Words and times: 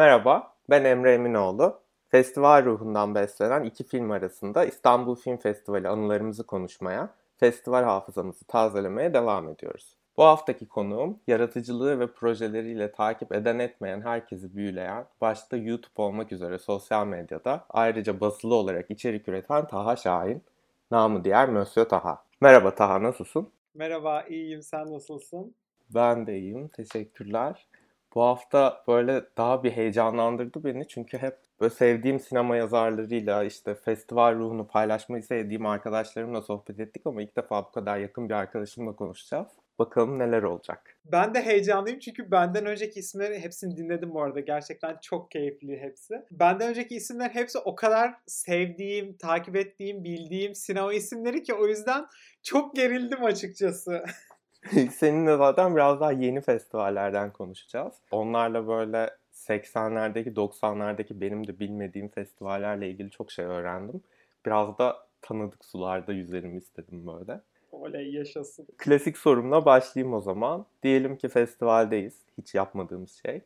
Merhaba, 0.00 0.52
ben 0.70 0.84
Emre 0.84 1.14
Eminoğlu. 1.14 1.80
Festival 2.08 2.64
ruhundan 2.64 3.14
beslenen 3.14 3.62
iki 3.64 3.84
film 3.84 4.10
arasında 4.10 4.64
İstanbul 4.64 5.14
Film 5.14 5.36
Festivali 5.36 5.88
anılarımızı 5.88 6.46
konuşmaya, 6.46 7.14
festival 7.36 7.84
hafızamızı 7.84 8.44
tazelemeye 8.44 9.14
devam 9.14 9.48
ediyoruz. 9.48 9.96
Bu 10.16 10.24
haftaki 10.24 10.68
konuğum, 10.68 11.18
yaratıcılığı 11.26 12.00
ve 12.00 12.06
projeleriyle 12.06 12.92
takip 12.92 13.32
eden 13.32 13.58
etmeyen 13.58 14.00
herkesi 14.00 14.56
büyüleyen, 14.56 15.06
başta 15.20 15.56
YouTube 15.56 16.02
olmak 16.02 16.32
üzere 16.32 16.58
sosyal 16.58 17.06
medyada 17.06 17.64
ayrıca 17.70 18.20
basılı 18.20 18.54
olarak 18.54 18.90
içerik 18.90 19.28
üreten 19.28 19.66
Taha 19.66 19.96
Şahin, 19.96 20.42
namı 20.90 21.24
diğer 21.24 21.48
Mösyö 21.48 21.84
Taha. 21.88 22.24
Merhaba 22.40 22.74
Taha, 22.74 23.02
nasılsın? 23.02 23.48
Merhaba, 23.74 24.22
iyiyim. 24.22 24.62
Sen 24.62 24.92
nasılsın? 24.92 25.54
Ben 25.94 26.26
de 26.26 26.38
iyiyim, 26.38 26.68
teşekkürler. 26.68 27.66
Bu 28.14 28.22
hafta 28.22 28.84
böyle 28.88 29.24
daha 29.36 29.64
bir 29.64 29.70
heyecanlandırdı 29.70 30.64
beni 30.64 30.88
çünkü 30.88 31.18
hep 31.18 31.36
böyle 31.60 31.74
sevdiğim 31.74 32.20
sinema 32.20 32.56
yazarlarıyla 32.56 33.44
işte 33.44 33.74
festival 33.74 34.34
ruhunu 34.34 34.66
paylaşmayı 34.66 35.22
sevdiğim 35.22 35.66
arkadaşlarımla 35.66 36.42
sohbet 36.42 36.80
ettik 36.80 37.02
ama 37.06 37.22
ilk 37.22 37.36
defa 37.36 37.64
bu 37.64 37.72
kadar 37.72 37.98
yakın 37.98 38.28
bir 38.28 38.34
arkadaşımla 38.34 38.96
konuşacağız. 38.96 39.48
Bakalım 39.78 40.18
neler 40.18 40.42
olacak. 40.42 40.98
Ben 41.04 41.34
de 41.34 41.42
heyecanlıyım 41.42 41.98
çünkü 41.98 42.30
benden 42.30 42.66
önceki 42.66 43.00
isimleri 43.00 43.38
hepsini 43.38 43.76
dinledim 43.76 44.14
bu 44.14 44.22
arada. 44.22 44.40
Gerçekten 44.40 44.96
çok 45.02 45.30
keyifli 45.30 45.80
hepsi. 45.80 46.14
Benden 46.30 46.68
önceki 46.68 46.96
isimler 46.96 47.30
hepsi 47.30 47.58
o 47.58 47.74
kadar 47.74 48.14
sevdiğim, 48.26 49.16
takip 49.16 49.56
ettiğim, 49.56 50.04
bildiğim 50.04 50.54
sinema 50.54 50.94
isimleri 50.94 51.42
ki 51.42 51.54
o 51.54 51.66
yüzden 51.66 52.06
çok 52.42 52.76
gerildim 52.76 53.24
açıkçası. 53.24 54.04
Seninle 54.92 55.36
zaten 55.36 55.76
biraz 55.76 56.00
daha 56.00 56.12
yeni 56.12 56.40
festivallerden 56.40 57.32
konuşacağız. 57.32 57.94
Onlarla 58.10 58.68
böyle 58.68 59.10
80'lerdeki, 59.32 60.34
90'lardaki 60.34 61.20
benim 61.20 61.46
de 61.46 61.58
bilmediğim 61.58 62.08
festivallerle 62.08 62.90
ilgili 62.90 63.10
çok 63.10 63.32
şey 63.32 63.44
öğrendim. 63.44 64.02
Biraz 64.46 64.78
da 64.78 65.06
tanıdık 65.22 65.64
sularda 65.64 66.12
yüzelim 66.12 66.58
istedim 66.58 67.06
böyle. 67.06 67.40
Oley 67.72 68.12
yaşasın. 68.12 68.66
Klasik 68.78 69.18
sorumla 69.18 69.64
başlayayım 69.64 70.14
o 70.14 70.20
zaman. 70.20 70.66
Diyelim 70.82 71.16
ki 71.16 71.28
festivaldeyiz. 71.28 72.14
Hiç 72.38 72.54
yapmadığımız 72.54 73.12
şey. 73.26 73.40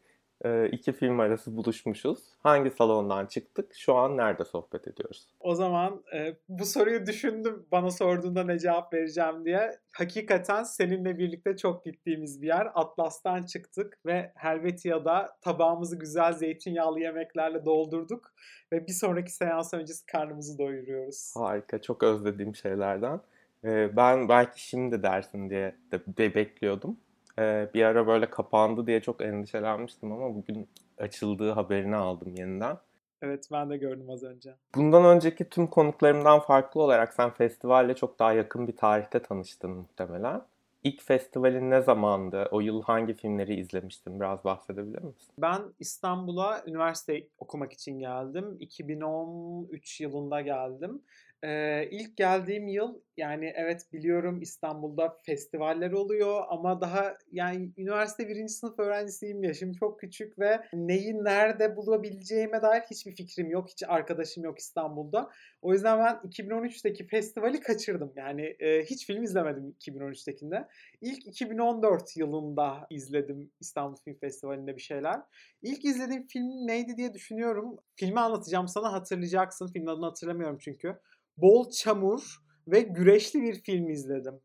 Ee, 0.44 0.68
iki 0.68 0.92
film 0.92 1.20
arası 1.20 1.56
buluşmuşuz. 1.56 2.18
Hangi 2.42 2.70
salondan 2.70 3.26
çıktık? 3.26 3.74
Şu 3.74 3.94
an 3.94 4.16
nerede 4.16 4.44
sohbet 4.44 4.88
ediyoruz? 4.88 5.28
O 5.40 5.54
zaman 5.54 6.02
e, 6.14 6.36
bu 6.48 6.64
soruyu 6.64 7.06
düşündüm 7.06 7.66
bana 7.72 7.90
sorduğunda 7.90 8.44
ne 8.44 8.58
cevap 8.58 8.94
vereceğim 8.94 9.44
diye. 9.44 9.78
Hakikaten 9.92 10.62
seninle 10.62 11.18
birlikte 11.18 11.56
çok 11.56 11.84
gittiğimiz 11.84 12.42
bir 12.42 12.46
yer. 12.46 12.68
Atlas'tan 12.74 13.42
çıktık 13.42 13.98
ve 14.06 14.32
Helvetia'da 14.34 15.36
tabağımızı 15.40 15.98
güzel 15.98 16.32
zeytinyağlı 16.32 17.00
yemeklerle 17.00 17.64
doldurduk. 17.64 18.34
Ve 18.72 18.86
bir 18.86 18.92
sonraki 18.92 19.32
seans 19.32 19.74
öncesi 19.74 20.06
karnımızı 20.06 20.58
doyuruyoruz. 20.58 21.34
Harika, 21.36 21.82
çok 21.82 22.02
özlediğim 22.02 22.54
şeylerden. 22.54 23.20
Ee, 23.64 23.96
ben 23.96 24.28
belki 24.28 24.68
şimdi 24.68 25.02
dersin 25.02 25.50
diye 25.50 25.76
de 26.18 26.34
bekliyordum. 26.34 26.96
Ee, 27.38 27.68
bir 27.74 27.84
ara 27.84 28.06
böyle 28.06 28.30
kapandı 28.30 28.86
diye 28.86 29.00
çok 29.00 29.22
endişelenmiştim 29.22 30.12
ama 30.12 30.34
bugün 30.34 30.68
açıldığı 30.98 31.50
haberini 31.50 31.96
aldım 31.96 32.34
yeniden. 32.36 32.78
Evet 33.22 33.48
ben 33.52 33.70
de 33.70 33.76
gördüm 33.76 34.10
az 34.10 34.22
önce. 34.22 34.54
Bundan 34.74 35.04
önceki 35.04 35.48
tüm 35.48 35.66
konuklarımdan 35.66 36.40
farklı 36.40 36.82
olarak 36.82 37.14
sen 37.14 37.30
festivalle 37.30 37.94
çok 37.94 38.18
daha 38.18 38.32
yakın 38.32 38.68
bir 38.68 38.76
tarihte 38.76 39.22
tanıştın 39.22 39.70
muhtemelen. 39.70 40.42
İlk 40.84 41.02
festivalin 41.02 41.70
ne 41.70 41.82
zamandı? 41.82 42.48
O 42.50 42.60
yıl 42.60 42.82
hangi 42.82 43.14
filmleri 43.14 43.54
izlemiştin? 43.54 44.20
Biraz 44.20 44.44
bahsedebilir 44.44 45.02
misin? 45.02 45.34
Ben 45.38 45.62
İstanbul'a 45.78 46.62
üniversite 46.66 47.26
okumak 47.38 47.72
için 47.72 47.98
geldim. 47.98 48.56
2013 48.60 50.00
yılında 50.00 50.40
geldim. 50.40 51.02
Ee, 51.44 51.88
ilk 51.90 52.16
geldiğim 52.16 52.68
yıl 52.68 53.00
yani 53.16 53.52
evet 53.56 53.92
biliyorum 53.92 54.42
İstanbul'da 54.42 55.18
festivaller 55.22 55.92
oluyor 55.92 56.42
ama 56.48 56.80
daha 56.80 57.16
yani 57.32 57.72
üniversite 57.76 58.28
birinci 58.28 58.52
sınıf 58.52 58.78
öğrencisiyim. 58.78 59.42
Yaşım 59.42 59.72
çok 59.72 60.00
küçük 60.00 60.38
ve 60.38 60.60
neyi 60.72 61.24
nerede 61.24 61.76
bulabileceğime 61.76 62.62
dair 62.62 62.82
hiçbir 62.90 63.12
fikrim 63.12 63.50
yok. 63.50 63.68
Hiç 63.68 63.82
arkadaşım 63.88 64.44
yok 64.44 64.58
İstanbul'da. 64.58 65.30
O 65.62 65.72
yüzden 65.72 65.98
ben 65.98 66.28
2013'teki 66.28 67.06
festivali 67.06 67.60
kaçırdım. 67.60 68.12
Yani 68.16 68.56
e, 68.60 68.84
hiç 68.84 69.06
film 69.06 69.22
izlemedim 69.22 69.76
2013'tekinde. 69.80 70.68
İlk 71.00 71.26
2014 71.26 72.16
yılında 72.16 72.86
izledim 72.90 73.50
İstanbul 73.60 73.96
Film 73.96 74.18
Festivali'nde 74.18 74.76
bir 74.76 74.82
şeyler. 74.82 75.20
İlk 75.62 75.84
izlediğim 75.84 76.26
film 76.26 76.66
neydi 76.66 76.96
diye 76.96 77.14
düşünüyorum. 77.14 77.76
Filmi 77.96 78.20
anlatacağım 78.20 78.68
sana 78.68 78.92
hatırlayacaksın. 78.92 79.66
Filmin 79.66 79.86
adını 79.86 80.04
hatırlamıyorum 80.06 80.58
çünkü 80.60 80.98
bol 81.36 81.70
çamur 81.70 82.42
ve 82.68 82.80
güreşli 82.80 83.42
bir 83.42 83.60
film 83.62 83.90
izledim. 83.90 84.40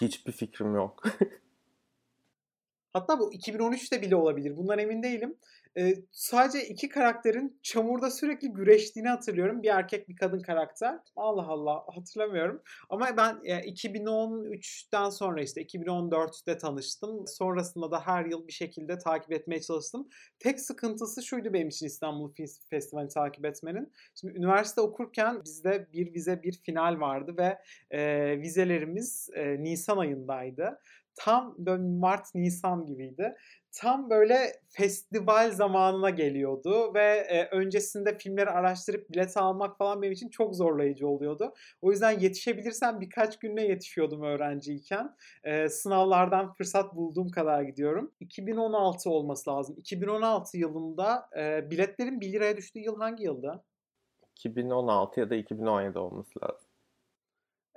Hiçbir 0.00 0.32
fikrim 0.32 0.74
yok. 0.74 1.02
Hatta 2.92 3.18
bu 3.18 3.32
2013'te 3.34 4.02
bile 4.02 4.16
olabilir. 4.16 4.56
Bundan 4.56 4.78
emin 4.78 5.02
değilim. 5.02 5.36
E, 5.78 5.94
sadece 6.10 6.68
iki 6.68 6.88
karakterin 6.88 7.60
çamurda 7.62 8.10
sürekli 8.10 8.48
güreştiğini 8.48 9.08
hatırlıyorum. 9.08 9.62
Bir 9.62 9.68
erkek 9.68 10.08
bir 10.08 10.16
kadın 10.16 10.40
karakter. 10.40 10.98
Allah 11.16 11.46
Allah 11.46 11.84
hatırlamıyorum. 11.94 12.62
Ama 12.88 13.16
ben 13.16 13.40
e, 13.44 13.54
2013'ten 13.54 15.10
sonra 15.10 15.42
işte 15.42 15.62
2014'te 15.62 16.58
tanıştım. 16.58 17.24
Sonrasında 17.26 17.90
da 17.90 18.06
her 18.06 18.24
yıl 18.24 18.46
bir 18.46 18.52
şekilde 18.52 18.98
takip 18.98 19.32
etmeye 19.32 19.60
çalıştım. 19.60 20.08
Tek 20.38 20.60
sıkıntısı 20.60 21.22
şuydu 21.22 21.52
benim 21.52 21.68
için 21.68 21.86
İstanbul 21.86 22.32
Film 22.32 22.46
Festivali 22.70 23.08
takip 23.08 23.44
etmenin. 23.44 23.92
Şimdi 24.20 24.38
üniversite 24.38 24.80
okurken 24.80 25.44
bizde 25.44 25.92
bir 25.92 26.14
vize 26.14 26.42
bir 26.42 26.52
final 26.52 27.00
vardı 27.00 27.34
ve 27.38 27.58
e, 27.90 28.40
vizelerimiz 28.40 29.28
e, 29.34 29.62
Nisan 29.62 29.98
ayındaydı 29.98 30.78
tam 31.14 31.54
böyle 31.58 31.82
Mart 31.82 32.34
Nisan 32.34 32.86
gibiydi 32.86 33.34
tam 33.72 34.10
böyle 34.10 34.52
festival 34.68 35.50
zamanına 35.50 36.10
geliyordu 36.10 36.94
ve 36.94 37.06
e, 37.28 37.48
öncesinde 37.48 38.18
filmleri 38.18 38.50
araştırıp 38.50 39.10
bilet 39.10 39.36
almak 39.36 39.78
falan 39.78 40.02
benim 40.02 40.12
için 40.12 40.28
çok 40.28 40.56
zorlayıcı 40.56 41.08
oluyordu. 41.08 41.54
O 41.82 41.90
yüzden 41.90 42.18
yetişebilirsem 42.20 43.00
birkaç 43.00 43.38
günle 43.38 43.62
yetişiyordum 43.62 44.22
öğrenciyken. 44.22 45.16
E, 45.44 45.68
sınavlardan 45.68 46.52
fırsat 46.52 46.94
bulduğum 46.96 47.28
kadar 47.28 47.62
gidiyorum. 47.62 48.12
2016 48.20 49.10
olması 49.10 49.50
lazım. 49.50 49.76
2016 49.78 50.58
yılında 50.58 51.28
e, 51.38 51.70
biletlerin 51.70 52.20
1 52.20 52.32
liraya 52.32 52.56
düştüğü 52.56 52.80
yıl 52.80 52.98
hangi 52.98 53.24
yılda? 53.24 53.64
2016 54.36 55.20
ya 55.20 55.30
da 55.30 55.34
2017 55.34 55.98
olması 55.98 56.40
lazım. 56.42 56.69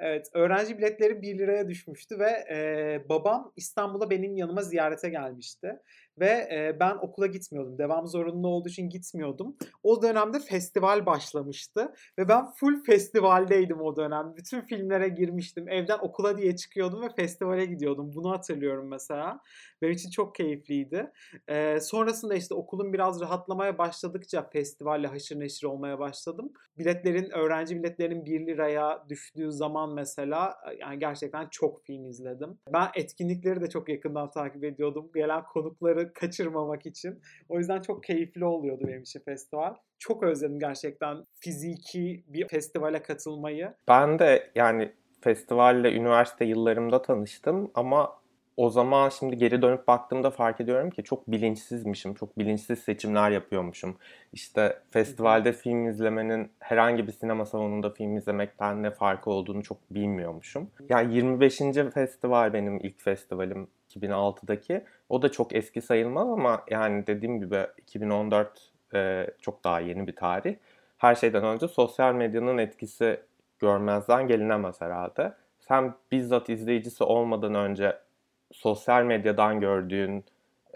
Evet, 0.05 0.29
öğrenci 0.33 0.77
biletleri 0.77 1.21
1 1.21 1.37
liraya 1.37 1.67
düşmüştü 1.67 2.19
ve 2.19 2.29
e, 2.29 3.09
babam 3.09 3.53
İstanbul'a 3.55 4.09
benim 4.09 4.37
yanıma 4.37 4.61
ziyarete 4.61 5.09
gelmişti. 5.09 5.79
Ve 6.19 6.29
e, 6.29 6.77
ben 6.79 6.95
okula 7.01 7.27
gitmiyordum. 7.27 7.77
Devam 7.77 8.07
zorunlu 8.07 8.47
olduğu 8.47 8.69
için 8.69 8.89
gitmiyordum. 8.89 9.55
O 9.83 10.01
dönemde 10.01 10.39
festival 10.39 11.05
başlamıştı. 11.05 11.93
Ve 12.19 12.27
ben 12.27 12.45
full 12.51 12.83
festivaldeydim 12.83 13.81
o 13.81 13.95
dönem. 13.95 14.33
Bütün 14.37 14.61
filmlere 14.61 15.09
girmiştim. 15.09 15.69
Evden 15.69 15.97
okula 16.01 16.37
diye 16.37 16.55
çıkıyordum 16.55 17.01
ve 17.01 17.09
festivale 17.15 17.65
gidiyordum. 17.65 18.11
Bunu 18.15 18.31
hatırlıyorum 18.31 18.87
mesela. 18.87 19.39
Benim 19.81 19.93
için 19.93 20.09
çok 20.09 20.35
keyifliydi. 20.35 21.11
E, 21.47 21.79
sonrasında 21.79 22.35
işte 22.35 22.53
okulun 22.53 22.93
biraz 22.93 23.21
rahatlamaya 23.21 23.77
başladıkça 23.77 24.49
festivalle 24.49 25.07
haşır 25.07 25.39
neşir 25.39 25.67
olmaya 25.67 25.99
başladım. 25.99 26.53
Biletlerin, 26.77 27.29
öğrenci 27.29 27.75
biletlerinin 27.75 28.25
1 28.25 28.47
liraya 28.47 29.05
düştüğü 29.09 29.51
zaman 29.51 29.93
mesela 29.93 30.55
yani 30.79 30.99
gerçekten 30.99 31.47
çok 31.51 31.85
film 31.85 32.05
izledim. 32.05 32.57
Ben 32.73 32.87
etkinlikleri 32.95 33.61
de 33.61 33.69
çok 33.69 33.89
yakından 33.89 34.31
takip 34.31 34.63
ediyordum. 34.63 35.09
Gelen 35.15 35.43
konukları 35.43 36.02
kaçırmamak 36.13 36.85
için. 36.85 37.21
O 37.49 37.57
yüzden 37.57 37.81
çok 37.81 38.03
keyifli 38.03 38.45
oluyordu 38.45 38.83
benim 38.87 39.01
için 39.01 39.19
festival. 39.19 39.75
Çok 39.99 40.23
özledim 40.23 40.59
gerçekten 40.59 41.17
fiziki 41.39 42.23
bir 42.27 42.47
festivale 42.47 43.01
katılmayı. 43.01 43.73
Ben 43.87 44.19
de 44.19 44.51
yani 44.55 44.91
festivalle 45.21 45.93
üniversite 45.93 46.45
yıllarımda 46.45 47.01
tanıştım 47.01 47.71
ama 47.73 48.23
o 48.57 48.69
zaman 48.69 49.09
şimdi 49.09 49.37
geri 49.37 49.61
dönüp 49.61 49.87
baktığımda 49.87 50.31
fark 50.31 50.61
ediyorum 50.61 50.89
ki 50.89 51.03
çok 51.03 51.31
bilinçsizmişim. 51.31 52.13
Çok 52.13 52.37
bilinçsiz 52.37 52.79
seçimler 52.79 53.31
yapıyormuşum. 53.31 53.97
İşte 54.33 54.79
festivalde 54.91 55.53
film 55.53 55.87
izlemenin 55.87 56.51
herhangi 56.59 57.07
bir 57.07 57.11
sinema 57.11 57.45
salonunda 57.45 57.89
film 57.89 58.17
izlemekten 58.17 58.83
ne 58.83 58.91
farkı 58.91 59.29
olduğunu 59.29 59.63
çok 59.63 59.77
bilmiyormuşum. 59.91 60.69
Yani 60.89 61.15
25. 61.15 61.57
festival 61.93 62.53
benim 62.53 62.77
ilk 62.77 63.01
festivalim 63.01 63.67
2006'daki. 63.95 64.83
O 65.09 65.21
da 65.21 65.31
çok 65.31 65.55
eski 65.55 65.81
sayılmaz 65.81 66.29
ama 66.29 66.63
yani 66.69 67.07
dediğim 67.07 67.39
gibi 67.39 67.67
2014 67.77 68.71
e, 68.93 69.27
çok 69.41 69.63
daha 69.63 69.79
yeni 69.79 70.07
bir 70.07 70.15
tarih. 70.15 70.55
Her 70.97 71.15
şeyden 71.15 71.43
önce 71.43 71.67
sosyal 71.67 72.13
medyanın 72.13 72.57
etkisi 72.57 73.19
görmezden 73.59 74.27
gelinemez 74.27 74.81
herhalde. 74.81 75.33
Sen 75.59 75.93
bizzat 76.11 76.49
izleyicisi 76.49 77.03
olmadan 77.03 77.55
önce 77.55 77.97
sosyal 78.51 79.03
medyadan 79.03 79.59
gördüğün 79.59 80.25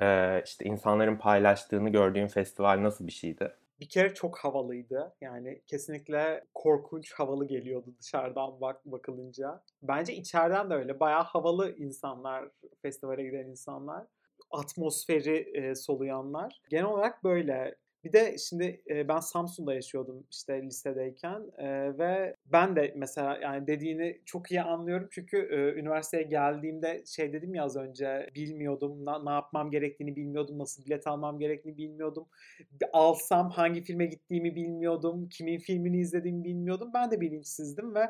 e, 0.01 0.41
işte 0.45 0.65
insanların 0.65 1.15
paylaştığını 1.15 1.89
gördüğün 1.89 2.27
festival 2.27 2.83
nasıl 2.83 3.07
bir 3.07 3.11
şeydi? 3.11 3.51
Bir 3.79 3.89
kere 3.89 4.13
çok 4.13 4.37
havalıydı. 4.37 5.15
Yani 5.21 5.61
kesinlikle 5.67 6.43
korkunç 6.53 7.13
havalı 7.13 7.47
geliyordu 7.47 7.95
dışarıdan 7.99 8.61
bak 8.61 8.85
bakılınca. 8.85 9.63
Bence 9.81 10.13
içeriden 10.13 10.69
de 10.69 10.73
öyle. 10.73 10.99
Bayağı 10.99 11.23
havalı 11.23 11.75
insanlar, 11.77 12.49
festivale 12.81 13.23
giden 13.23 13.45
insanlar. 13.49 14.07
Atmosferi 14.51 15.37
e, 15.57 15.75
soluyanlar. 15.75 16.61
Genel 16.69 16.85
olarak 16.85 17.23
böyle. 17.23 17.75
Bir 18.03 18.13
de 18.13 18.37
şimdi 18.37 18.81
ben 19.07 19.19
Samsun'da 19.19 19.73
yaşıyordum 19.73 20.27
işte 20.31 20.63
lisedeyken 20.63 21.41
ve 21.99 22.35
ben 22.45 22.75
de 22.75 22.93
mesela 22.95 23.37
yani 23.41 23.67
dediğini 23.67 24.21
çok 24.25 24.51
iyi 24.51 24.61
anlıyorum. 24.61 25.07
Çünkü 25.11 25.37
üniversiteye 25.77 26.23
geldiğimde 26.23 27.03
şey 27.05 27.33
dedim 27.33 27.55
ya 27.55 27.63
az 27.63 27.75
önce 27.75 28.29
bilmiyordum 28.35 29.05
ne 29.25 29.31
yapmam 29.31 29.71
gerektiğini 29.71 30.15
bilmiyordum 30.15 30.59
nasıl 30.59 30.85
bilet 30.85 31.07
almam 31.07 31.39
gerektiğini 31.39 31.77
bilmiyordum. 31.77 32.27
Alsam 32.93 33.49
hangi 33.49 33.81
filme 33.81 34.05
gittiğimi 34.05 34.55
bilmiyordum 34.55 35.29
kimin 35.29 35.57
filmini 35.57 35.99
izlediğimi 35.99 36.43
bilmiyordum. 36.43 36.91
Ben 36.93 37.11
de 37.11 37.21
bilinçsizdim 37.21 37.95
ve 37.95 38.07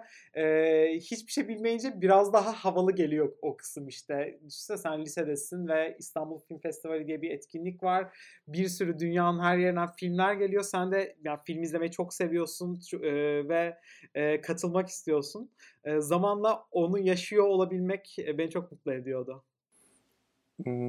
hiçbir 0.99 1.31
şey 1.31 1.47
bilmeyince 1.47 2.01
biraz 2.01 2.33
daha 2.33 2.53
havalı 2.53 2.91
geliyor 2.91 3.33
o 3.41 3.57
kısım 3.57 3.87
işte. 3.87 4.39
Düşünsene 4.47 4.77
sen 4.77 5.01
lisedesin 5.01 5.67
ve 5.67 5.95
İstanbul 5.99 6.39
Film 6.39 6.59
Festivali 6.59 7.07
diye 7.07 7.21
bir 7.21 7.31
etkinlik 7.31 7.83
var. 7.83 8.17
Bir 8.47 8.67
sürü 8.67 8.99
dünyanın 8.99 9.39
her 9.39 9.57
yerinden 9.77 9.95
filmler 9.95 10.33
geliyor 10.33 10.63
sen 10.63 10.91
de 10.91 11.15
yani 11.23 11.39
film 11.45 11.63
izlemeyi 11.63 11.91
çok 11.91 12.13
seviyorsun 12.13 12.79
e, 12.93 13.11
ve 13.49 13.77
e, 14.15 14.41
katılmak 14.41 14.89
istiyorsun. 14.89 15.49
E, 15.85 15.99
zamanla 15.99 16.63
onu 16.71 16.99
yaşıyor 16.99 17.45
olabilmek 17.45 18.19
e, 18.19 18.37
beni 18.37 18.49
çok 18.49 18.71
mutlu 18.71 18.93
ediyordu. 18.93 19.43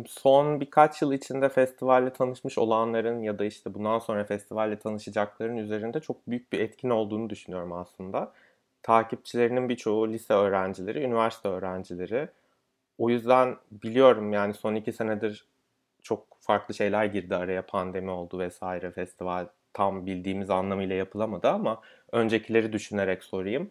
Son 0.06 0.60
birkaç 0.60 1.02
yıl 1.02 1.12
içinde 1.12 1.48
festivalle 1.48 2.12
tanışmış 2.12 2.58
olanların 2.58 3.22
ya 3.22 3.38
da 3.38 3.44
işte 3.44 3.74
bundan 3.74 3.98
sonra 3.98 4.24
festivalle 4.24 4.78
tanışacakların 4.78 5.56
üzerinde 5.56 6.00
çok 6.00 6.26
büyük 6.26 6.52
bir 6.52 6.60
etkin 6.60 6.90
olduğunu 6.90 7.30
düşünüyorum 7.30 7.72
aslında. 7.72 8.32
Takipçilerinin 8.82 9.68
birçoğu 9.68 10.08
lise 10.08 10.34
öğrencileri, 10.34 11.02
üniversite 11.02 11.48
öğrencileri. 11.48 12.28
O 12.98 13.10
yüzden 13.10 13.56
biliyorum 13.70 14.32
yani 14.32 14.54
son 14.54 14.74
iki 14.74 14.92
senedir 14.92 15.46
çok 16.08 16.26
farklı 16.40 16.74
şeyler 16.74 17.04
girdi 17.04 17.36
araya 17.36 17.66
pandemi 17.66 18.10
oldu 18.10 18.38
vesaire 18.38 18.90
festival 18.90 19.46
tam 19.72 20.06
bildiğimiz 20.06 20.50
anlamıyla 20.50 20.96
yapılamadı 20.96 21.48
ama 21.48 21.80
öncekileri 22.12 22.72
düşünerek 22.72 23.24
sorayım. 23.24 23.70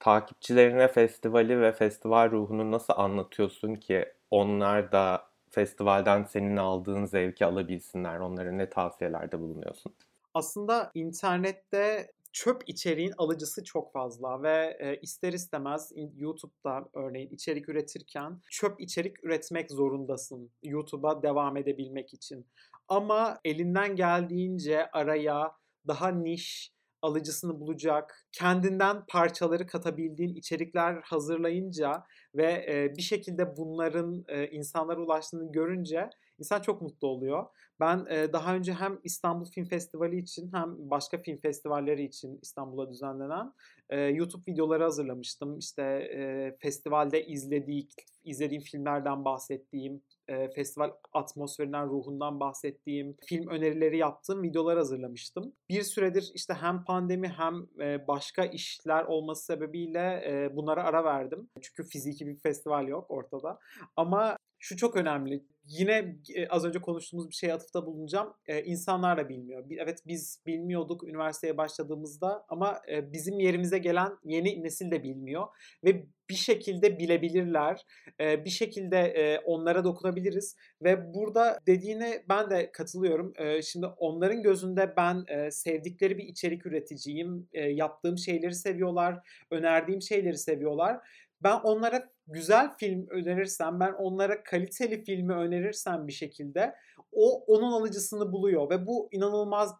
Takipçilerine 0.00 0.88
festivali 0.88 1.60
ve 1.60 1.72
festival 1.72 2.30
ruhunu 2.30 2.70
nasıl 2.70 2.94
anlatıyorsun 2.96 3.74
ki 3.74 4.12
onlar 4.30 4.92
da 4.92 5.26
festivalden 5.50 6.24
senin 6.24 6.56
aldığın 6.56 7.04
zevki 7.04 7.46
alabilsinler? 7.46 8.18
Onlara 8.18 8.52
ne 8.52 8.70
tavsiyelerde 8.70 9.40
bulunuyorsun? 9.40 9.94
Aslında 10.34 10.90
internette 10.94 12.12
çöp 12.32 12.62
içeriğin 12.66 13.12
alıcısı 13.18 13.64
çok 13.64 13.92
fazla 13.92 14.42
ve 14.42 14.76
e, 14.80 15.00
ister 15.00 15.32
istemez 15.32 15.92
YouTube'da 16.16 16.88
örneğin 16.94 17.30
içerik 17.30 17.68
üretirken 17.68 18.40
çöp 18.50 18.80
içerik 18.80 19.24
üretmek 19.24 19.70
zorundasın 19.70 20.50
YouTube'a 20.62 21.22
devam 21.22 21.56
edebilmek 21.56 22.14
için. 22.14 22.46
Ama 22.88 23.40
elinden 23.44 23.96
geldiğince 23.96 24.90
araya 24.90 25.52
daha 25.86 26.08
niş, 26.08 26.72
alıcısını 27.02 27.60
bulacak, 27.60 28.26
kendinden 28.32 29.04
parçaları 29.08 29.66
katabildiğin 29.66 30.34
içerikler 30.34 31.00
hazırlayınca 31.04 32.04
ve 32.34 32.66
e, 32.68 32.96
bir 32.96 33.02
şekilde 33.02 33.56
bunların 33.56 34.24
e, 34.28 34.46
insanlara 34.48 35.00
ulaştığını 35.00 35.52
görünce 35.52 36.10
insan 36.40 36.60
çok 36.60 36.82
mutlu 36.82 37.08
oluyor. 37.08 37.46
Ben 37.80 38.06
e, 38.10 38.32
daha 38.32 38.54
önce 38.54 38.72
hem 38.72 38.98
İstanbul 39.04 39.44
Film 39.44 39.64
Festivali 39.64 40.18
için 40.18 40.50
hem 40.54 40.90
başka 40.90 41.18
film 41.18 41.38
festivalleri 41.38 42.04
için 42.04 42.38
İstanbul'a 42.42 42.90
düzenlenen 42.90 43.52
e, 43.90 44.00
YouTube 44.00 44.52
videoları 44.52 44.82
hazırlamıştım. 44.82 45.58
İşte 45.58 45.82
e, 45.82 46.56
festivalde 46.60 47.26
izledik, 47.26 47.92
izlediğim 48.24 48.62
filmlerden 48.62 49.24
bahsettiğim, 49.24 50.02
e, 50.28 50.50
festival 50.50 50.90
atmosferinden, 51.12 51.88
ruhundan 51.88 52.40
bahsettiğim, 52.40 53.16
film 53.26 53.48
önerileri 53.48 53.98
yaptığım 53.98 54.42
videolar 54.42 54.78
hazırlamıştım. 54.78 55.52
Bir 55.68 55.82
süredir 55.82 56.30
işte 56.34 56.54
hem 56.54 56.84
pandemi 56.84 57.28
hem 57.28 57.66
e, 57.80 58.06
başka 58.08 58.44
işler 58.44 59.04
olması 59.04 59.44
sebebiyle 59.44 60.22
e, 60.26 60.56
bunlara 60.56 60.84
ara 60.84 61.04
verdim. 61.04 61.50
Çünkü 61.60 61.88
fiziki 61.88 62.26
bir 62.26 62.38
festival 62.38 62.88
yok 62.88 63.10
ortada. 63.10 63.58
Ama 63.96 64.36
şu 64.58 64.76
çok 64.76 64.96
önemli. 64.96 65.44
Yine 65.70 66.16
e, 66.34 66.48
az 66.48 66.64
önce 66.64 66.78
konuştuğumuz 66.78 67.28
bir 67.30 67.34
şeye 67.34 67.54
atıfta 67.54 67.86
bulunacağım. 67.86 68.34
E, 68.46 68.62
insanlar 68.62 69.18
da 69.18 69.28
bilmiyor. 69.28 69.64
Evet 69.78 70.02
biz 70.06 70.42
bilmiyorduk 70.46 71.04
üniversiteye 71.04 71.56
başladığımızda 71.56 72.44
ama 72.48 72.82
e, 72.90 73.12
bizim 73.12 73.40
yerimize 73.40 73.78
gelen 73.78 74.12
yeni 74.24 74.62
nesil 74.62 74.90
de 74.90 75.02
bilmiyor. 75.02 75.46
Ve 75.84 76.06
bir 76.30 76.34
şekilde 76.34 76.98
bilebilirler. 76.98 77.86
E, 78.20 78.44
bir 78.44 78.50
şekilde 78.50 79.40
onlara 79.44 79.84
dokunabiliriz. 79.84 80.56
Ve 80.82 81.14
burada 81.14 81.58
dediğine 81.66 82.24
ben 82.28 82.50
de 82.50 82.72
katılıyorum. 82.72 83.32
Şimdi 83.62 83.86
onların 83.86 84.42
gözünde 84.42 84.94
ben 84.96 85.24
sevdikleri 85.50 86.18
bir 86.18 86.24
içerik 86.24 86.66
üreticiyim. 86.66 87.48
Yaptığım 87.54 88.18
şeyleri 88.18 88.54
seviyorlar. 88.54 89.28
Önerdiğim 89.50 90.02
şeyleri 90.02 90.38
seviyorlar 90.38 91.00
ben 91.42 91.60
onlara 91.60 92.10
güzel 92.26 92.70
film 92.78 93.06
önerirsem, 93.10 93.80
ben 93.80 93.92
onlara 93.92 94.42
kaliteli 94.42 95.04
filmi 95.04 95.32
önerirsem 95.32 96.06
bir 96.06 96.12
şekilde 96.12 96.74
o 97.12 97.44
onun 97.44 97.72
alıcısını 97.72 98.32
buluyor 98.32 98.70
ve 98.70 98.86
bu 98.86 99.08
inanılmaz 99.12 99.74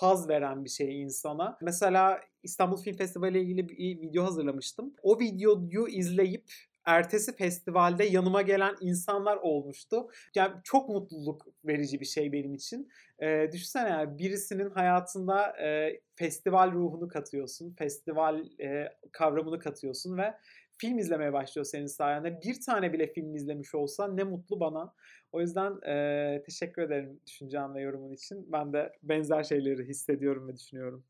haz 0.00 0.28
veren 0.28 0.64
bir 0.64 0.70
şey 0.70 1.02
insana. 1.02 1.58
Mesela 1.62 2.20
İstanbul 2.42 2.76
Film 2.76 2.96
Festivali 2.96 3.38
ile 3.38 3.42
ilgili 3.42 3.68
bir 3.68 4.00
video 4.00 4.24
hazırlamıştım. 4.24 4.94
O 5.02 5.20
videoyu 5.20 5.88
izleyip 5.88 6.44
ertesi 6.84 7.36
festivalde 7.36 8.04
yanıma 8.04 8.42
gelen 8.42 8.74
insanlar 8.80 9.36
olmuştu. 9.36 10.08
Yani 10.34 10.52
çok 10.64 10.88
mutluluk 10.88 11.46
verici 11.64 12.00
bir 12.00 12.04
şey 12.06 12.32
benim 12.32 12.54
için. 12.54 12.88
E, 13.18 13.52
düşünsene 13.52 13.88
yani 13.88 14.18
birisinin 14.18 14.70
hayatında 14.70 15.62
e, 15.62 16.00
festival 16.16 16.72
ruhunu 16.72 17.08
katıyorsun, 17.08 17.74
festival 17.78 18.44
e, 18.60 18.88
kavramını 19.12 19.58
katıyorsun 19.58 20.18
ve 20.18 20.34
film 20.78 20.98
izlemeye 20.98 21.32
başlıyor 21.32 21.64
senin 21.64 21.86
sayende. 21.86 22.40
Bir 22.44 22.60
tane 22.60 22.92
bile 22.92 23.06
film 23.06 23.34
izlemiş 23.34 23.74
olsa 23.74 24.08
ne 24.08 24.24
mutlu 24.24 24.60
bana. 24.60 24.94
O 25.32 25.40
yüzden 25.40 25.80
e, 25.86 26.42
teşekkür 26.46 26.82
ederim 26.82 27.20
düşüncen 27.26 27.74
ve 27.74 27.80
yorumun 27.80 28.12
için. 28.12 28.52
Ben 28.52 28.72
de 28.72 28.92
benzer 29.02 29.42
şeyleri 29.42 29.88
hissediyorum 29.88 30.48
ve 30.48 30.56
düşünüyorum. 30.56 31.04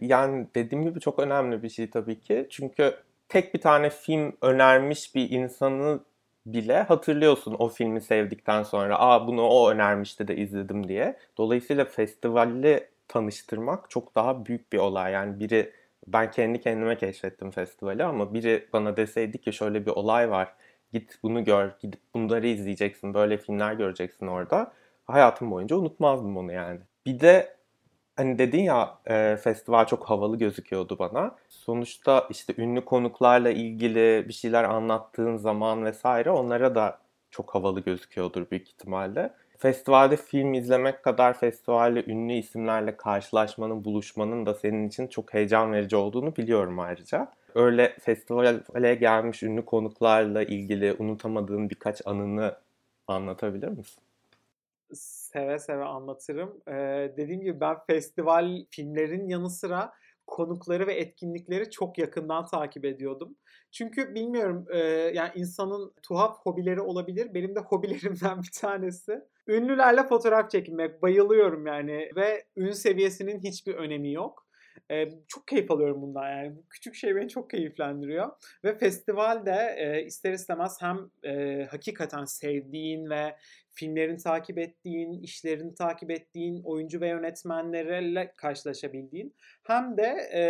Yani 0.00 0.46
dediğim 0.54 0.84
gibi 0.84 1.00
çok 1.00 1.18
önemli 1.18 1.62
bir 1.62 1.68
şey 1.68 1.90
tabii 1.90 2.20
ki. 2.20 2.46
Çünkü 2.50 2.94
tek 3.28 3.54
bir 3.54 3.60
tane 3.60 3.90
film 3.90 4.36
önermiş 4.42 5.14
bir 5.14 5.30
insanı 5.30 6.00
bile 6.46 6.82
hatırlıyorsun 6.82 7.56
o 7.58 7.68
filmi 7.68 8.00
sevdikten 8.00 8.62
sonra. 8.62 8.98
Aa 8.98 9.26
bunu 9.26 9.42
o 9.42 9.70
önermişti 9.70 10.28
de 10.28 10.36
izledim 10.36 10.88
diye. 10.88 11.16
Dolayısıyla 11.38 11.84
festivalli 11.84 12.88
tanıştırmak 13.08 13.90
çok 13.90 14.14
daha 14.14 14.46
büyük 14.46 14.72
bir 14.72 14.78
olay. 14.78 15.12
Yani 15.12 15.40
biri 15.40 15.72
ben 16.06 16.30
kendi 16.30 16.60
kendime 16.60 16.98
keşfettim 16.98 17.50
festivali 17.50 18.04
ama 18.04 18.34
biri 18.34 18.68
bana 18.72 18.96
deseydi 18.96 19.40
ki 19.40 19.52
şöyle 19.52 19.86
bir 19.86 19.90
olay 19.90 20.30
var. 20.30 20.54
Git 20.92 21.18
bunu 21.22 21.44
gör, 21.44 21.70
gidip 21.80 22.00
bunları 22.14 22.46
izleyeceksin, 22.46 23.14
böyle 23.14 23.38
filmler 23.38 23.72
göreceksin 23.72 24.26
orada. 24.26 24.72
Hayatım 25.04 25.50
boyunca 25.50 25.76
unutmazdım 25.76 26.36
onu 26.36 26.52
yani. 26.52 26.80
Bir 27.06 27.20
de 27.20 27.56
hani 28.16 28.38
dedin 28.38 28.62
ya 28.62 28.98
e, 29.06 29.36
festival 29.36 29.86
çok 29.86 30.10
havalı 30.10 30.38
gözüküyordu 30.38 30.98
bana. 30.98 31.36
Sonuçta 31.48 32.26
işte 32.30 32.54
ünlü 32.58 32.84
konuklarla 32.84 33.50
ilgili 33.50 34.24
bir 34.28 34.32
şeyler 34.32 34.64
anlattığın 34.64 35.36
zaman 35.36 35.84
vesaire 35.84 36.30
onlara 36.30 36.74
da 36.74 36.98
çok 37.30 37.54
havalı 37.54 37.80
gözüküyordur 37.80 38.50
büyük 38.50 38.68
ihtimalle 38.68 39.34
festivalde 39.64 40.16
film 40.16 40.54
izlemek 40.54 41.02
kadar 41.02 41.38
festivalde 41.38 42.04
ünlü 42.06 42.32
isimlerle 42.32 42.96
karşılaşmanın, 42.96 43.84
buluşmanın 43.84 44.46
da 44.46 44.54
senin 44.54 44.88
için 44.88 45.06
çok 45.06 45.34
heyecan 45.34 45.72
verici 45.72 45.96
olduğunu 45.96 46.36
biliyorum 46.36 46.80
ayrıca. 46.80 47.32
Öyle 47.54 47.96
festivale 48.00 48.94
gelmiş 48.94 49.42
ünlü 49.42 49.64
konuklarla 49.64 50.42
ilgili 50.42 50.96
unutamadığın 50.98 51.70
birkaç 51.70 52.06
anını 52.06 52.56
anlatabilir 53.06 53.68
misin? 53.68 54.02
Seve 54.94 55.58
seve 55.58 55.84
anlatırım. 55.84 56.60
Ee, 56.68 57.12
dediğim 57.16 57.40
gibi 57.40 57.60
ben 57.60 57.76
festival 57.86 58.64
filmlerin 58.70 59.28
yanı 59.28 59.50
sıra 59.50 59.92
konukları 60.26 60.86
ve 60.86 60.94
etkinlikleri 60.94 61.70
çok 61.70 61.98
yakından 61.98 62.46
takip 62.46 62.84
ediyordum. 62.84 63.36
Çünkü 63.72 64.14
bilmiyorum 64.14 64.66
e, 64.70 64.78
yani 65.14 65.30
insanın 65.34 65.92
tuhaf 66.02 66.38
hobileri 66.38 66.80
olabilir. 66.80 67.34
Benim 67.34 67.54
de 67.54 67.60
hobilerimden 67.68 68.42
bir 68.42 68.60
tanesi. 68.60 69.24
Ünlülerle 69.48 70.02
fotoğraf 70.06 70.50
çekmek 70.50 71.02
bayılıyorum 71.02 71.66
yani 71.66 72.10
ve 72.16 72.44
ün 72.56 72.70
seviyesinin 72.70 73.40
hiçbir 73.40 73.74
önemi 73.74 74.12
yok. 74.12 74.46
E, 74.90 75.08
çok 75.28 75.48
keyif 75.48 75.70
alıyorum 75.70 76.02
bundan 76.02 76.30
yani. 76.30 76.56
Bu 76.56 76.68
küçük 76.68 76.94
şey 76.94 77.16
beni 77.16 77.28
çok 77.28 77.50
keyiflendiriyor. 77.50 78.30
Ve 78.64 78.78
festivalde 78.78 79.74
e, 79.78 80.04
ister 80.04 80.32
istemez 80.32 80.76
hem 80.80 81.10
e, 81.22 81.64
hakikaten 81.70 82.24
sevdiğin 82.24 83.10
ve 83.10 83.36
filmlerini 83.74 84.18
takip 84.18 84.58
ettiğin, 84.58 85.22
işlerini 85.22 85.74
takip 85.74 86.10
ettiğin 86.10 86.62
oyuncu 86.64 87.00
ve 87.00 87.08
yönetmenlerle 87.08 88.32
karşılaşabildiğin 88.36 89.34
hem 89.64 89.96
de 89.96 90.06
e, 90.34 90.42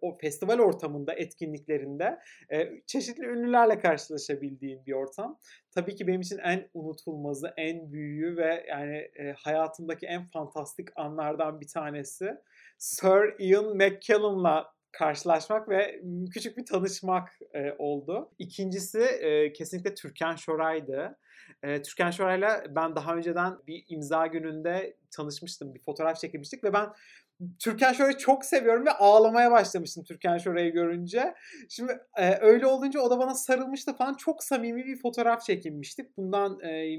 o 0.00 0.18
festival 0.18 0.58
ortamında, 0.58 1.12
etkinliklerinde 1.12 2.18
e, 2.52 2.70
çeşitli 2.86 3.26
ünlülerle 3.26 3.78
karşılaşabildiğin 3.78 4.86
bir 4.86 4.92
ortam. 4.92 5.38
Tabii 5.74 5.94
ki 5.94 6.06
benim 6.06 6.20
için 6.20 6.38
en 6.38 6.68
unutulmazı, 6.74 7.54
en 7.56 7.92
büyüğü 7.92 8.36
ve 8.36 8.66
yani 8.68 8.96
e, 8.96 9.32
hayatımdaki 9.32 10.06
en 10.06 10.26
fantastik 10.26 10.88
anlardan 10.96 11.60
bir 11.60 11.68
tanesi 11.68 12.34
Sir 12.78 13.34
Ian 13.38 13.76
McKellen'la 13.76 14.74
karşılaşmak 14.92 15.68
ve 15.68 16.00
küçük 16.32 16.56
bir 16.56 16.66
tanışmak 16.66 17.38
e, 17.54 17.72
oldu. 17.78 18.30
İkincisi 18.38 19.00
e, 19.00 19.52
kesinlikle 19.52 19.94
Türkan 19.94 20.36
Şoray'dı. 20.36 21.18
E, 21.62 21.82
Türkan 21.82 22.10
Şoray'la 22.10 22.64
ben 22.68 22.96
daha 22.96 23.14
önceden 23.16 23.58
bir 23.66 23.84
imza 23.88 24.26
gününde 24.26 24.96
tanışmıştım. 25.10 25.74
Bir 25.74 25.80
fotoğraf 25.80 26.20
çekilmiştik 26.20 26.64
ve 26.64 26.72
ben 26.72 26.88
Türkan 27.58 27.92
Şoray'ı 27.92 28.18
çok 28.18 28.44
seviyorum 28.44 28.86
ve 28.86 28.90
ağlamaya 28.90 29.50
başlamıştım 29.50 30.04
Türkan 30.04 30.38
Şoray'ı 30.38 30.72
görünce. 30.72 31.34
Şimdi 31.68 31.98
e, 32.16 32.38
öyle 32.40 32.66
olunca 32.66 33.00
o 33.00 33.10
da 33.10 33.18
bana 33.18 33.34
sarılmıştı 33.34 33.96
falan. 33.96 34.14
Çok 34.14 34.44
samimi 34.44 34.84
bir 34.84 34.96
fotoğraf 34.96 35.42
çekinmiştik. 35.42 36.16
Bundan 36.16 36.60
e, 36.60 36.98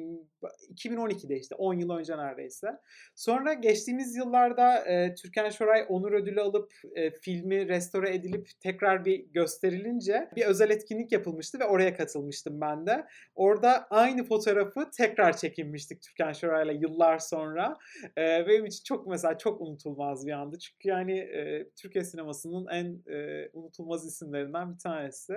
2012'de 0.73 1.37
işte 1.37 1.55
10 1.55 1.73
yıl 1.73 1.89
önce 1.89 2.17
neredeyse. 2.17 2.67
Sonra 3.15 3.53
geçtiğimiz 3.53 4.15
yıllarda 4.15 4.85
e, 4.85 5.15
Türkan 5.15 5.49
Şoray 5.49 5.85
onur 5.89 6.11
ödülü 6.11 6.41
alıp 6.41 6.73
e, 6.95 7.11
filmi 7.11 7.67
restore 7.67 8.15
edilip 8.15 8.49
tekrar 8.59 9.05
bir 9.05 9.19
gösterilince 9.19 10.29
bir 10.35 10.45
özel 10.45 10.69
etkinlik 10.69 11.11
yapılmıştı 11.11 11.59
ve 11.59 11.65
oraya 11.65 11.97
katılmıştım 11.97 12.61
ben 12.61 12.85
de. 12.85 13.05
Orada 13.35 13.87
aynı 13.89 14.23
fotoğrafı 14.23 14.89
tekrar 14.97 15.37
çekinmiştik 15.37 16.01
Türkan 16.01 16.33
Şoray'la 16.33 16.73
yıllar 16.73 17.19
sonra. 17.19 17.77
E, 18.17 18.47
benim 18.47 18.65
için 18.65 18.83
çok 18.83 19.07
mesela 19.07 19.37
çok 19.37 19.61
unutulmaz 19.61 20.27
bir 20.27 20.31
andı. 20.31 20.59
Çünkü 20.59 20.89
yani 20.89 21.19
e, 21.19 21.69
Türkiye 21.75 22.03
sinemasının 22.03 22.67
en 22.67 23.13
e, 23.13 23.49
unutulmaz 23.53 24.05
isimlerinden 24.05 24.73
bir 24.73 24.79
tanesi. 24.79 25.33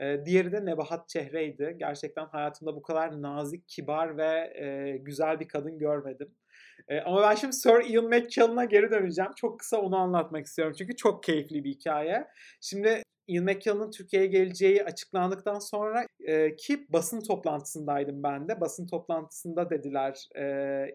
E, 0.00 0.26
diğeri 0.26 0.52
de 0.52 0.64
Nebahat 0.64 1.08
Çehre'ydi. 1.08 1.76
Gerçekten 1.78 2.26
hayatımda 2.26 2.76
bu 2.76 2.82
kadar 2.82 3.22
nazik, 3.22 3.68
kibar 3.68 4.16
ve 4.16 4.52
e, 4.56 4.96
güzel 4.96 5.40
bir 5.40 5.48
kadın 5.48 5.78
görmedim. 5.78 6.34
E, 6.88 7.00
ama 7.00 7.22
ben 7.22 7.34
şimdi 7.34 7.52
Sir 7.52 7.90
Ian 7.90 8.04
McKellen'a 8.04 8.64
geri 8.64 8.90
döneceğim. 8.90 9.30
Çok 9.36 9.60
kısa 9.60 9.76
onu 9.76 9.96
anlatmak 9.96 10.46
istiyorum. 10.46 10.74
Çünkü 10.78 10.96
çok 10.96 11.22
keyifli 11.22 11.64
bir 11.64 11.70
hikaye. 11.70 12.26
Şimdi 12.60 13.02
Ian 13.26 13.44
McKellen'ın 13.44 13.90
Türkiye'ye 13.90 14.28
geleceği 14.28 14.84
açıklandıktan 14.84 15.58
sonra 15.58 16.06
e, 16.26 16.56
ki 16.56 16.86
basın 16.88 17.20
toplantısındaydım 17.20 18.22
ben 18.22 18.48
de. 18.48 18.60
Basın 18.60 18.86
toplantısında 18.86 19.70
dediler 19.70 20.28
e, 20.34 20.42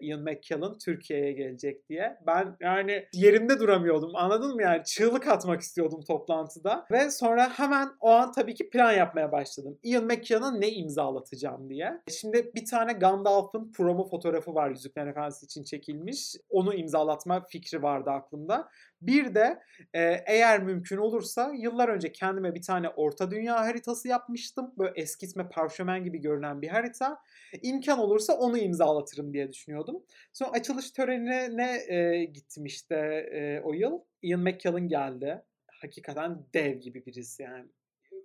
Ian 0.00 0.22
McKellen 0.22 0.78
Türkiye'ye 0.78 1.32
gelecek 1.32 1.88
diye. 1.88 2.18
Ben 2.26 2.56
yani 2.60 3.04
yerimde 3.12 3.58
duramıyordum 3.58 4.16
anladın 4.16 4.54
mı 4.54 4.62
yani 4.62 4.84
çığlık 4.84 5.28
atmak 5.28 5.60
istiyordum 5.60 6.00
toplantıda. 6.08 6.86
Ve 6.90 7.10
sonra 7.10 7.50
hemen 7.58 7.88
o 8.00 8.10
an 8.10 8.32
tabii 8.32 8.54
ki 8.54 8.70
plan 8.70 8.92
yapmaya 8.92 9.32
başladım. 9.32 9.78
Ian 9.82 10.04
McKellen'a 10.04 10.58
ne 10.58 10.70
imzalatacağım 10.70 11.70
diye. 11.70 11.92
Şimdi 12.08 12.52
bir 12.54 12.64
tane 12.64 12.92
Gandalf'ın 12.92 13.72
promo 13.72 14.08
fotoğrafı 14.08 14.54
var 14.54 14.70
Yüzüklerin 14.70 15.10
Efendisi 15.10 15.44
için 15.46 15.64
çekilmiş. 15.64 16.36
Onu 16.50 16.74
imzalatma 16.74 17.44
fikri 17.50 17.82
vardı 17.82 18.10
aklımda. 18.10 18.68
Bir 19.02 19.34
de 19.34 19.58
e, 19.94 20.00
eğer 20.26 20.62
mümkün 20.62 20.96
olursa 20.96 21.52
yıllar 21.56 21.88
önce 21.88 22.12
kendime 22.12 22.54
bir 22.54 22.62
tane 22.62 22.88
orta 22.88 23.30
dünya 23.30 23.60
haritası 23.60 24.08
yapmıştım. 24.08 24.74
Böyle 24.78 24.92
eskitme 25.22 25.48
parşömen 25.48 26.04
gibi 26.04 26.18
görünen 26.18 26.62
bir 26.62 26.68
harita. 26.68 27.18
İmkan 27.62 27.98
olursa 27.98 28.32
onu 28.32 28.58
imzalatırım 28.58 29.32
diye 29.32 29.52
düşünüyordum. 29.52 30.02
Sonra 30.32 30.50
açılış 30.50 30.90
törenine 30.90 31.80
e, 31.88 32.24
gittim 32.24 32.64
işte 32.64 32.96
e, 33.32 33.60
o 33.60 33.72
yıl. 33.72 34.00
Ian 34.22 34.40
McKellen 34.40 34.88
geldi. 34.88 35.42
Hakikaten 35.80 36.46
dev 36.54 36.78
gibi 36.78 37.06
birisi 37.06 37.42
yani 37.42 37.68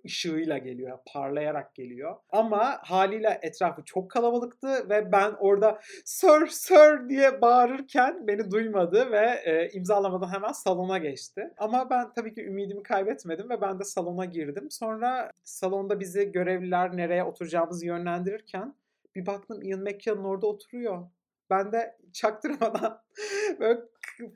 ışığıyla 0.08 0.58
geliyor, 0.58 0.98
parlayarak 1.12 1.74
geliyor. 1.74 2.16
Ama 2.30 2.78
haliyle 2.82 3.38
etrafı 3.42 3.84
çok 3.84 4.10
kalabalıktı 4.10 4.88
ve 4.90 5.12
ben 5.12 5.32
orada 5.38 5.80
Sir 6.04 6.46
Sir 6.46 7.08
diye 7.08 7.40
bağırırken 7.40 8.26
beni 8.26 8.50
duymadı 8.50 9.12
ve 9.12 9.40
e, 9.44 9.70
imzalamadan 9.72 10.32
hemen 10.32 10.52
salona 10.52 10.98
geçti. 10.98 11.50
Ama 11.58 11.90
ben 11.90 12.12
tabii 12.12 12.34
ki 12.34 12.44
ümidimi 12.44 12.82
kaybetmedim 12.82 13.50
ve 13.50 13.60
ben 13.60 13.78
de 13.78 13.84
salona 13.84 14.24
girdim. 14.24 14.70
Sonra 14.70 15.32
salonda 15.44 16.00
bizi 16.00 16.32
görevliler 16.32 16.96
nereye 16.96 17.24
oturacağımızı 17.24 17.86
yönlendirirken 17.86 18.74
bir 19.14 19.26
baktım 19.26 19.62
Ian 19.62 19.80
McKellen 19.80 20.24
orada 20.24 20.46
oturuyor. 20.46 21.06
Ben 21.50 21.72
de 21.72 21.96
çaktırmadan 22.12 23.02
böyle 23.60 23.80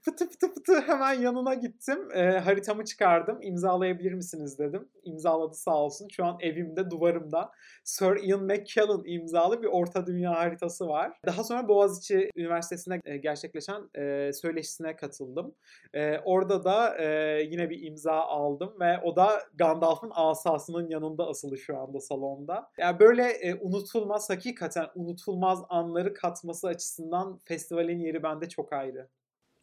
fıtı 0.04 0.28
fıtı 0.28 0.54
fıtı 0.54 0.80
hemen 0.80 1.12
yanına 1.12 1.54
gittim. 1.54 2.08
E, 2.14 2.38
haritamı 2.38 2.84
çıkardım. 2.84 3.38
İmzalayabilir 3.42 4.12
misiniz 4.12 4.58
dedim. 4.58 4.88
İmzaladı 5.04 5.54
sağ 5.54 5.76
olsun. 5.76 6.08
Şu 6.08 6.24
an 6.24 6.36
evimde 6.40 6.90
duvarımda 6.90 7.50
Sir 7.84 8.28
Ian 8.28 8.44
McKellen 8.44 9.02
imzalı 9.04 9.62
bir 9.62 9.66
Orta 9.66 10.06
Dünya 10.06 10.34
haritası 10.34 10.88
var. 10.88 11.12
Daha 11.26 11.44
sonra 11.44 11.68
Boğaziçi 11.68 12.30
Üniversitesi'nde 12.36 13.00
e, 13.04 13.16
gerçekleşen 13.16 13.90
e, 13.98 14.32
söyleşisine 14.32 14.96
katıldım. 14.96 15.54
E, 15.94 16.18
orada 16.18 16.64
da 16.64 16.96
e, 16.98 17.06
yine 17.42 17.70
bir 17.70 17.86
imza 17.86 18.12
aldım 18.12 18.74
ve 18.80 18.98
o 18.98 19.16
da 19.16 19.42
Gandalf'ın 19.54 20.12
asasının 20.14 20.90
yanında 20.90 21.26
asılı 21.26 21.58
şu 21.58 21.78
anda 21.78 22.00
salonda. 22.00 22.70
Yani 22.78 23.00
böyle 23.00 23.22
e, 23.22 23.54
unutulmaz, 23.54 24.30
hakikaten 24.30 24.86
unutulmaz 24.94 25.58
anları 25.68 26.14
katması 26.14 26.68
açısından 26.68 27.40
festivalin 27.44 27.98
yeri 27.98 28.22
bende 28.22 28.48
çok 28.48 28.72
ayrı. 28.72 29.08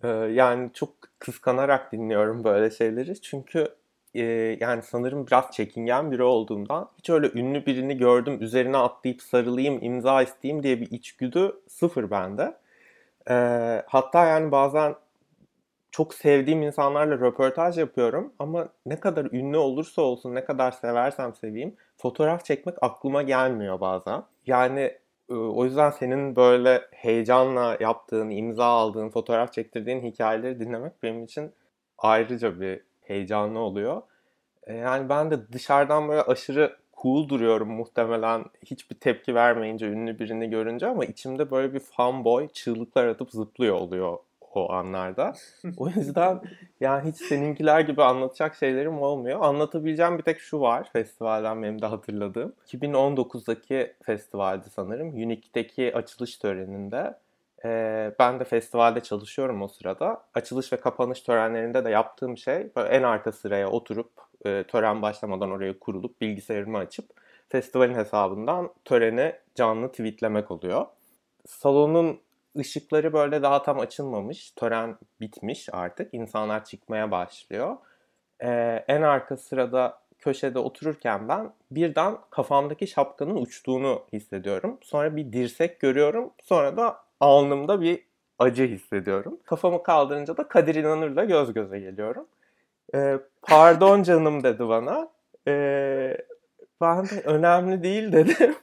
Ee, 0.03 0.07
yani 0.07 0.69
çok 0.73 0.89
kıskanarak 1.19 1.91
dinliyorum 1.91 2.43
böyle 2.43 2.71
şeyleri. 2.71 3.21
Çünkü 3.21 3.67
e, 4.15 4.23
yani 4.59 4.81
sanırım 4.81 5.27
biraz 5.27 5.51
çekingen 5.51 6.11
biri 6.11 6.23
olduğumdan 6.23 6.89
hiç 6.97 7.09
öyle 7.09 7.31
ünlü 7.39 7.65
birini 7.65 7.97
gördüm 7.97 8.37
üzerine 8.41 8.77
atlayıp 8.77 9.21
sarılayım, 9.21 9.79
imza 9.83 10.21
isteyeyim 10.21 10.63
diye 10.63 10.81
bir 10.81 10.91
içgüdü 10.91 11.61
sıfır 11.67 12.11
bende. 12.11 12.57
Ee, 13.29 13.83
hatta 13.87 14.25
yani 14.25 14.51
bazen 14.51 14.95
çok 15.91 16.13
sevdiğim 16.13 16.61
insanlarla 16.61 17.15
röportaj 17.19 17.77
yapıyorum 17.77 18.33
ama 18.39 18.69
ne 18.85 18.99
kadar 18.99 19.25
ünlü 19.25 19.57
olursa 19.57 20.01
olsun, 20.01 20.35
ne 20.35 20.45
kadar 20.45 20.71
seversem 20.71 21.35
seveyim 21.35 21.75
fotoğraf 21.97 22.45
çekmek 22.45 22.75
aklıma 22.81 23.21
gelmiyor 23.21 23.79
bazen. 23.81 24.23
Yani 24.47 24.97
o 25.29 25.65
yüzden 25.65 25.91
senin 25.91 26.35
böyle 26.35 26.81
heyecanla 26.91 27.77
yaptığın, 27.79 28.29
imza 28.29 28.65
aldığın, 28.65 29.09
fotoğraf 29.09 29.53
çektirdiğin 29.53 30.01
hikayeleri 30.01 30.59
dinlemek 30.59 31.03
benim 31.03 31.23
için 31.23 31.51
ayrıca 31.97 32.59
bir 32.61 32.81
heyecanlı 33.01 33.59
oluyor. 33.59 34.01
Yani 34.67 35.09
ben 35.09 35.31
de 35.31 35.51
dışarıdan 35.53 36.09
böyle 36.09 36.21
aşırı 36.21 36.77
cool 37.01 37.29
duruyorum 37.29 37.69
muhtemelen 37.71 38.45
hiçbir 38.65 38.95
tepki 38.95 39.35
vermeyince 39.35 39.87
ünlü 39.87 40.19
birini 40.19 40.49
görünce 40.49 40.87
ama 40.87 41.05
içimde 41.05 41.51
böyle 41.51 41.73
bir 41.73 41.79
fanboy 41.79 42.47
çığlıklar 42.47 43.07
atıp 43.07 43.31
zıplıyor 43.31 43.75
oluyor 43.75 44.17
o 44.57 44.71
anlarda. 44.71 45.33
O 45.77 45.89
yüzden 45.89 46.41
yani 46.79 47.11
hiç 47.11 47.17
seninkiler 47.17 47.79
gibi 47.79 48.03
anlatacak 48.03 48.55
şeylerim 48.55 49.01
olmuyor. 49.01 49.41
Anlatabileceğim 49.41 50.17
bir 50.17 50.23
tek 50.23 50.39
şu 50.39 50.59
var 50.59 50.89
festivalden 50.93 51.63
benim 51.63 51.81
de 51.81 51.85
hatırladığım. 51.85 52.53
2019'daki 52.67 53.93
festivaldi 54.03 54.69
sanırım. 54.69 55.07
Unique'deki 55.07 55.95
açılış 55.95 56.37
töreninde. 56.37 57.17
Ee, 57.65 58.11
ben 58.19 58.39
de 58.39 58.43
festivalde 58.43 59.01
çalışıyorum 59.01 59.61
o 59.61 59.67
sırada. 59.67 60.23
Açılış 60.33 60.73
ve 60.73 60.77
kapanış 60.77 61.21
törenlerinde 61.21 61.85
de 61.85 61.89
yaptığım 61.89 62.37
şey 62.37 62.67
en 62.75 63.03
arka 63.03 63.31
sıraya 63.31 63.69
oturup 63.69 64.11
e, 64.45 64.63
tören 64.63 65.01
başlamadan 65.01 65.51
oraya 65.51 65.79
kurulup 65.79 66.21
bilgisayarımı 66.21 66.77
açıp 66.77 67.05
festivalin 67.49 67.95
hesabından 67.95 68.69
töreni 68.85 69.35
canlı 69.55 69.91
tweetlemek 69.91 70.51
oluyor. 70.51 70.85
Salonun 71.47 72.19
ışıkları 72.59 73.13
böyle 73.13 73.41
daha 73.41 73.63
tam 73.63 73.79
açılmamış. 73.79 74.51
Tören 74.51 74.97
bitmiş 75.21 75.69
artık. 75.71 76.13
İnsanlar 76.13 76.65
çıkmaya 76.65 77.11
başlıyor. 77.11 77.77
Ee, 78.43 78.83
en 78.87 79.01
arka 79.01 79.37
sırada 79.37 79.99
köşede 80.19 80.59
otururken 80.59 81.27
ben 81.27 81.53
birden 81.71 82.17
kafamdaki 82.29 82.87
şapkanın 82.87 83.35
uçtuğunu 83.35 84.03
hissediyorum. 84.13 84.77
Sonra 84.81 85.15
bir 85.15 85.33
dirsek 85.33 85.79
görüyorum. 85.79 86.31
Sonra 86.43 86.77
da 86.77 86.97
alnımda 87.19 87.81
bir 87.81 88.03
acı 88.39 88.63
hissediyorum. 88.67 89.39
Kafamı 89.45 89.83
kaldırınca 89.83 90.37
da 90.37 90.47
Kadir 90.47 90.75
İnanır'la 90.75 91.25
göz 91.25 91.53
göze 91.53 91.79
geliyorum. 91.79 92.27
Ee, 92.95 93.19
pardon 93.41 94.03
canım 94.03 94.43
dedi 94.43 94.67
bana. 94.67 95.09
Ee, 95.47 96.17
ben 96.81 97.05
de 97.05 97.21
önemli 97.25 97.83
değil 97.83 98.11
dedim. 98.11 98.55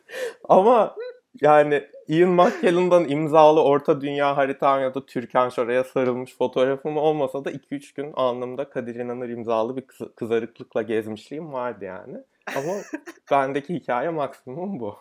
Ama 0.48 0.96
yani 1.40 1.84
Ian 2.08 2.30
McKellen'dan 2.30 3.08
imzalı 3.08 3.62
Orta 3.62 4.00
Dünya 4.00 4.36
haritam 4.36 4.80
ya 4.80 4.94
da 4.94 5.06
Türkan 5.06 5.48
Şoray'a 5.48 5.84
sarılmış 5.84 6.36
fotoğrafım 6.36 6.96
olmasa 6.96 7.44
da 7.44 7.50
2-3 7.50 7.94
gün 7.94 8.12
alnımda 8.12 8.70
Kadir 8.70 8.94
İnanır 8.94 9.28
imzalı 9.28 9.76
bir 9.76 9.84
kızarıklıkla 10.16 10.82
gezmişliğim 10.82 11.52
vardı 11.52 11.84
yani. 11.84 12.18
Ama 12.56 12.72
bendeki 13.30 13.74
hikaye 13.74 14.08
maksimum 14.08 14.80
bu. 14.80 14.96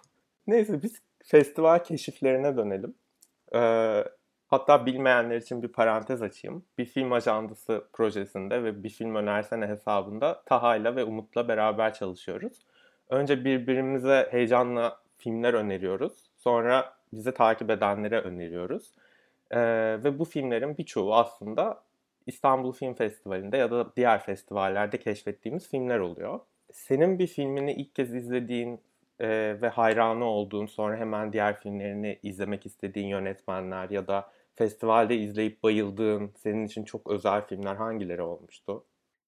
Neyse 0.47 0.83
biz 0.83 1.01
festival 1.23 1.79
keşiflerine 1.83 2.57
dönelim. 2.57 2.95
Ee, 3.55 4.03
hatta 4.47 4.85
bilmeyenler 4.85 5.37
için 5.37 5.63
bir 5.63 5.67
parantez 5.67 6.21
açayım. 6.21 6.65
Bir 6.77 6.85
film 6.85 7.11
ajandısı 7.11 7.87
projesinde 7.93 8.63
ve 8.63 8.83
bir 8.83 8.89
film 8.89 9.15
önersene 9.15 9.67
hesabında 9.67 10.43
Taha'yla 10.45 10.95
ve 10.95 11.03
Umut'la 11.03 11.47
beraber 11.47 11.93
çalışıyoruz. 11.93 12.65
Önce 13.09 13.45
birbirimize 13.45 14.27
heyecanla 14.31 14.99
filmler 15.17 15.53
öneriyoruz. 15.53 16.13
Sonra 16.37 16.94
bizi 17.15 17.33
takip 17.33 17.69
edenlere 17.69 18.19
öneriyoruz. 18.21 18.91
Ee, 19.51 19.59
ve 20.03 20.19
bu 20.19 20.25
filmlerin 20.25 20.77
birçoğu 20.77 21.15
aslında 21.15 21.83
İstanbul 22.27 22.71
Film 22.71 22.93
Festivali'nde 22.93 23.57
ya 23.57 23.71
da 23.71 23.95
diğer 23.95 24.23
festivallerde 24.23 24.99
keşfettiğimiz 24.99 25.69
filmler 25.69 25.99
oluyor. 25.99 26.39
Senin 26.71 27.19
bir 27.19 27.27
filmini 27.27 27.73
ilk 27.73 27.95
kez 27.95 28.15
izlediğin 28.15 28.79
e, 29.19 29.27
ve 29.61 29.67
hayranı 29.67 30.25
olduğun 30.25 30.65
sonra 30.65 30.97
hemen 30.97 31.33
diğer 31.33 31.59
filmlerini 31.59 32.19
izlemek 32.23 32.65
istediğin 32.65 33.07
yönetmenler 33.07 33.89
ya 33.89 34.07
da 34.07 34.31
festivalde 34.55 35.17
izleyip 35.17 35.63
bayıldığın 35.63 36.31
senin 36.35 36.65
için 36.65 36.83
çok 36.83 37.11
özel 37.11 37.47
filmler 37.47 37.75
hangileri 37.75 38.21
olmuştu? 38.21 38.85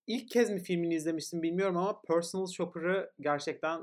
İlk 0.07 0.29
kez 0.29 0.49
mi 0.49 0.59
filmini 0.59 0.95
izlemiştim 0.95 1.43
bilmiyorum 1.43 1.77
ama 1.77 2.01
Personal 2.01 2.47
Shopper'ı 2.47 3.11
gerçekten 3.19 3.81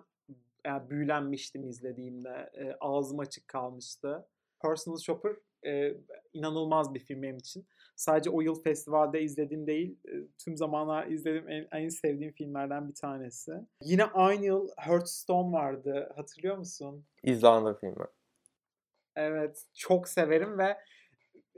yani 0.67 0.91
büyülenmiştim 0.91 1.65
izlediğimde. 1.65 2.51
E, 2.55 2.77
ağzım 2.81 3.19
açık 3.19 3.49
kalmıştı. 3.49 4.27
Personal 4.63 4.99
Shopper 4.99 5.37
e, 5.67 5.95
inanılmaz 6.33 6.95
bir 6.95 7.01
film 7.01 7.23
benim 7.23 7.37
için. 7.37 7.67
Sadece 7.97 8.31
o 8.31 8.41
yıl 8.41 8.63
festivalde 8.63 9.23
izlediğim 9.23 9.67
değil, 9.67 9.99
e, 10.09 10.13
tüm 10.45 10.57
zamanlar 10.57 11.07
izlediğim 11.07 11.49
en, 11.49 11.69
en 11.73 11.89
sevdiğim 11.89 12.33
filmlerden 12.33 12.89
bir 12.89 12.95
tanesi. 12.95 13.53
Yine 13.83 14.05
aynı 14.05 14.45
yıl 14.45 14.69
Hearthstone 14.77 15.53
vardı. 15.53 16.13
Hatırlıyor 16.17 16.59
musun? 16.59 17.05
İzlanda 17.23 17.75
filmi. 17.75 18.07
Evet, 19.17 19.65
çok 19.75 20.09
severim 20.09 20.59
ve 20.59 20.77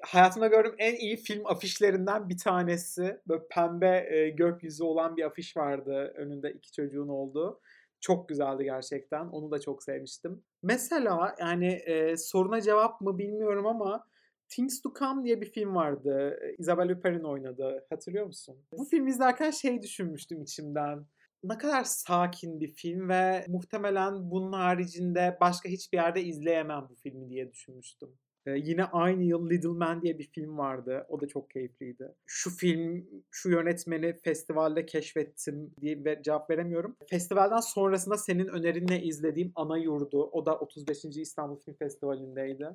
hayatımda 0.02 0.46
gördüğüm 0.46 0.74
en 0.78 0.94
iyi 0.94 1.16
film 1.16 1.46
afişlerinden 1.46 2.28
bir 2.28 2.38
tanesi. 2.38 3.20
Böyle 3.28 3.42
pembe 3.50 4.06
e, 4.10 4.30
gökyüzü 4.30 4.84
olan 4.84 5.16
bir 5.16 5.22
afiş 5.22 5.56
vardı 5.56 6.12
önünde 6.16 6.52
iki 6.52 6.72
çocuğun 6.72 7.08
olduğu. 7.08 7.60
Çok 8.00 8.28
güzeldi 8.28 8.64
gerçekten. 8.64 9.26
Onu 9.26 9.50
da 9.50 9.60
çok 9.60 9.82
sevmiştim. 9.82 10.42
Mesela 10.62 11.34
yani 11.40 11.66
e, 11.66 12.16
soruna 12.16 12.60
cevap 12.60 13.00
mı 13.00 13.18
bilmiyorum 13.18 13.66
ama 13.66 14.06
Things 14.48 14.82
to 14.82 14.92
Come 14.98 15.24
diye 15.24 15.40
bir 15.40 15.52
film 15.52 15.74
vardı. 15.74 16.38
Isabelle 16.58 16.92
Hupperd'in 16.92 17.24
oynadığı. 17.24 17.86
Hatırlıyor 17.90 18.26
musun? 18.26 18.56
Bu 18.72 18.84
filmi 18.84 19.10
izlerken 19.10 19.50
şey 19.50 19.82
düşünmüştüm 19.82 20.42
içimden. 20.42 21.06
Ne 21.44 21.58
kadar 21.58 21.84
sakin 21.84 22.60
bir 22.60 22.68
film 22.68 23.08
ve 23.08 23.44
muhtemelen 23.48 24.30
bunun 24.30 24.52
haricinde 24.52 25.36
başka 25.40 25.68
hiçbir 25.68 25.98
yerde 25.98 26.22
izleyemem 26.22 26.86
bu 26.90 26.94
filmi 26.94 27.28
diye 27.28 27.52
düşünmüştüm. 27.52 28.18
Ee, 28.46 28.50
yine 28.50 28.84
aynı 28.84 29.22
yıl 29.22 29.50
Little 29.50 29.68
Man 29.68 30.02
diye 30.02 30.18
bir 30.18 30.30
film 30.30 30.58
vardı. 30.58 31.06
O 31.08 31.20
da 31.20 31.28
çok 31.28 31.50
keyifliydi. 31.50 32.14
Şu 32.26 32.50
film, 32.50 33.06
şu 33.30 33.50
yönetmeni 33.50 34.16
festivalde 34.24 34.86
keşfettim 34.86 35.74
diye 35.80 36.04
ve 36.04 36.22
cevap 36.22 36.50
veremiyorum. 36.50 36.96
Festivalden 37.10 37.60
sonrasında 37.60 38.16
senin 38.16 38.46
önerinle 38.46 39.02
izlediğim 39.02 39.52
Ana 39.54 39.78
Yurdu. 39.78 40.30
O 40.32 40.46
da 40.46 40.58
35. 40.58 41.04
İstanbul 41.04 41.60
Film 41.60 41.74
Festivali'ndeydi. 41.74 42.68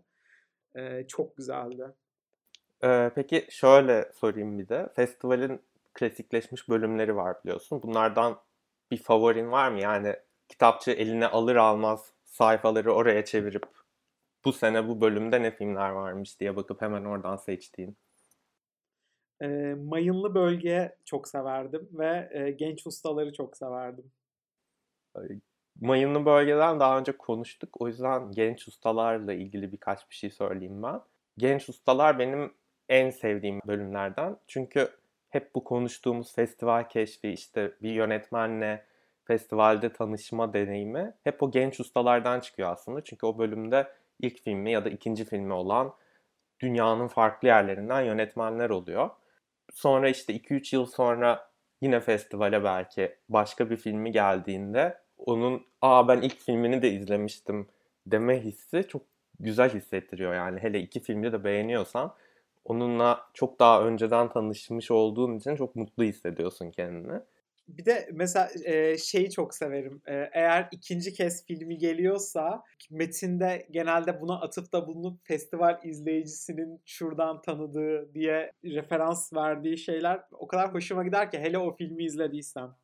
Ee, 0.75 1.05
çok 1.07 1.37
güzeldi. 1.37 1.83
Ee, 2.83 3.11
peki 3.15 3.45
şöyle 3.49 4.11
sorayım 4.13 4.59
bir 4.59 4.69
de. 4.69 4.89
Festivalin 4.95 5.61
klasikleşmiş 5.93 6.69
bölümleri 6.69 7.15
var 7.15 7.35
biliyorsun. 7.43 7.83
Bunlardan 7.83 8.39
bir 8.91 8.97
favorin 8.97 9.51
var 9.51 9.71
mı? 9.71 9.79
Yani 9.79 10.15
kitapçı 10.49 10.91
eline 10.91 11.27
alır 11.27 11.55
almaz 11.55 12.11
sayfaları 12.25 12.93
oraya 12.93 13.25
çevirip 13.25 13.65
bu 14.45 14.53
sene 14.53 14.87
bu 14.87 15.01
bölümde 15.01 15.41
ne 15.41 15.51
filmler 15.51 15.89
varmış 15.89 16.39
diye 16.39 16.55
bakıp 16.55 16.81
hemen 16.81 17.05
oradan 17.05 17.35
seçtiğin. 17.35 17.97
E, 19.41 19.47
Mayınlı 19.73 20.35
Bölge 20.35 20.95
çok 21.05 21.27
severdim 21.27 21.89
ve 21.93 22.29
e, 22.31 22.51
Genç 22.51 22.87
Ustaları 22.87 23.33
çok 23.33 23.57
severdim. 23.57 24.11
Mayınlı 25.81 26.25
Bölge'den 26.25 26.79
daha 26.79 26.99
önce 26.99 27.11
konuştuk. 27.11 27.81
O 27.81 27.87
yüzden 27.87 28.31
genç 28.31 28.67
ustalarla 28.67 29.33
ilgili 29.33 29.71
birkaç 29.71 30.09
bir 30.09 30.15
şey 30.15 30.29
söyleyeyim 30.29 30.83
ben. 30.83 31.01
Genç 31.37 31.69
ustalar 31.69 32.19
benim 32.19 32.53
en 32.89 33.09
sevdiğim 33.09 33.59
bölümlerden. 33.67 34.37
Çünkü 34.47 34.89
hep 35.29 35.55
bu 35.55 35.63
konuştuğumuz 35.63 36.35
festival 36.35 36.89
keşfi 36.89 37.29
işte 37.29 37.73
bir 37.81 37.91
yönetmenle 37.91 38.85
festivalde 39.25 39.93
tanışma 39.93 40.53
deneyimi 40.53 41.13
hep 41.23 41.43
o 41.43 41.51
genç 41.51 41.79
ustalardan 41.79 42.39
çıkıyor 42.39 42.71
aslında. 42.71 43.03
Çünkü 43.03 43.25
o 43.25 43.37
bölümde 43.37 43.87
ilk 44.21 44.39
filmi 44.43 44.71
ya 44.71 44.85
da 44.85 44.89
ikinci 44.89 45.25
filmi 45.25 45.53
olan 45.53 45.93
dünyanın 46.59 47.07
farklı 47.07 47.47
yerlerinden 47.47 48.01
yönetmenler 48.01 48.69
oluyor. 48.69 49.09
Sonra 49.73 50.09
işte 50.09 50.33
2-3 50.33 50.75
yıl 50.75 50.85
sonra 50.85 51.51
yine 51.81 51.99
festivale 51.99 52.63
belki 52.63 53.15
başka 53.29 53.69
bir 53.69 53.77
filmi 53.77 54.11
geldiğinde 54.11 54.97
onun 55.17 55.65
aa 55.81 56.07
ben 56.07 56.21
ilk 56.21 56.37
filmini 56.39 56.81
de 56.81 56.91
izlemiştim 56.91 57.67
deme 58.07 58.39
hissi 58.43 58.87
çok 58.87 59.01
güzel 59.39 59.73
hissettiriyor 59.73 60.35
yani. 60.35 60.59
Hele 60.59 60.79
iki 60.79 60.99
filmi 60.99 61.31
de 61.31 61.43
beğeniyorsan 61.43 62.15
onunla 62.65 63.29
çok 63.33 63.59
daha 63.59 63.83
önceden 63.83 64.29
tanışmış 64.29 64.91
olduğun 64.91 65.37
için 65.37 65.55
çok 65.55 65.75
mutlu 65.75 66.03
hissediyorsun 66.03 66.71
kendini. 66.71 67.21
Bir 67.67 67.85
de 67.85 68.09
mesela 68.13 68.49
e, 68.65 68.97
şeyi 68.97 69.31
çok 69.31 69.53
severim. 69.53 70.01
E, 70.07 70.29
eğer 70.33 70.69
ikinci 70.71 71.13
kez 71.13 71.45
filmi 71.45 71.77
geliyorsa 71.77 72.63
metinde 72.91 73.67
genelde 73.71 74.21
buna 74.21 74.41
atıfta 74.41 74.87
bulunup 74.87 75.27
festival 75.27 75.79
izleyicisinin 75.83 76.81
şuradan 76.85 77.41
tanıdığı 77.41 78.13
diye 78.13 78.51
referans 78.63 79.33
verdiği 79.33 79.77
şeyler 79.77 80.21
o 80.31 80.47
kadar 80.47 80.73
hoşuma 80.73 81.03
gider 81.03 81.31
ki 81.31 81.39
hele 81.39 81.57
o 81.57 81.75
filmi 81.75 82.03
izlediysem. 82.03 82.75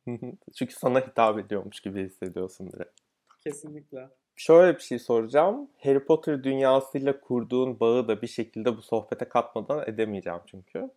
Çünkü 0.58 0.74
sana 0.74 1.00
hitap 1.00 1.38
ediyormuş 1.38 1.80
gibi 1.80 2.04
hissediyorsun 2.04 2.72
direkt. 2.72 3.00
Kesinlikle. 3.44 4.08
Şöyle 4.36 4.76
bir 4.76 4.82
şey 4.82 4.98
soracağım. 4.98 5.70
Harry 5.78 6.04
Potter 6.04 6.44
dünyasıyla 6.44 7.20
kurduğun 7.20 7.80
bağı 7.80 8.08
da 8.08 8.22
bir 8.22 8.26
şekilde 8.26 8.76
bu 8.76 8.82
sohbete 8.82 9.28
katmadan 9.28 9.84
edemeyeceğim 9.86 10.40
çünkü. 10.46 10.90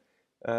Ee, 0.48 0.52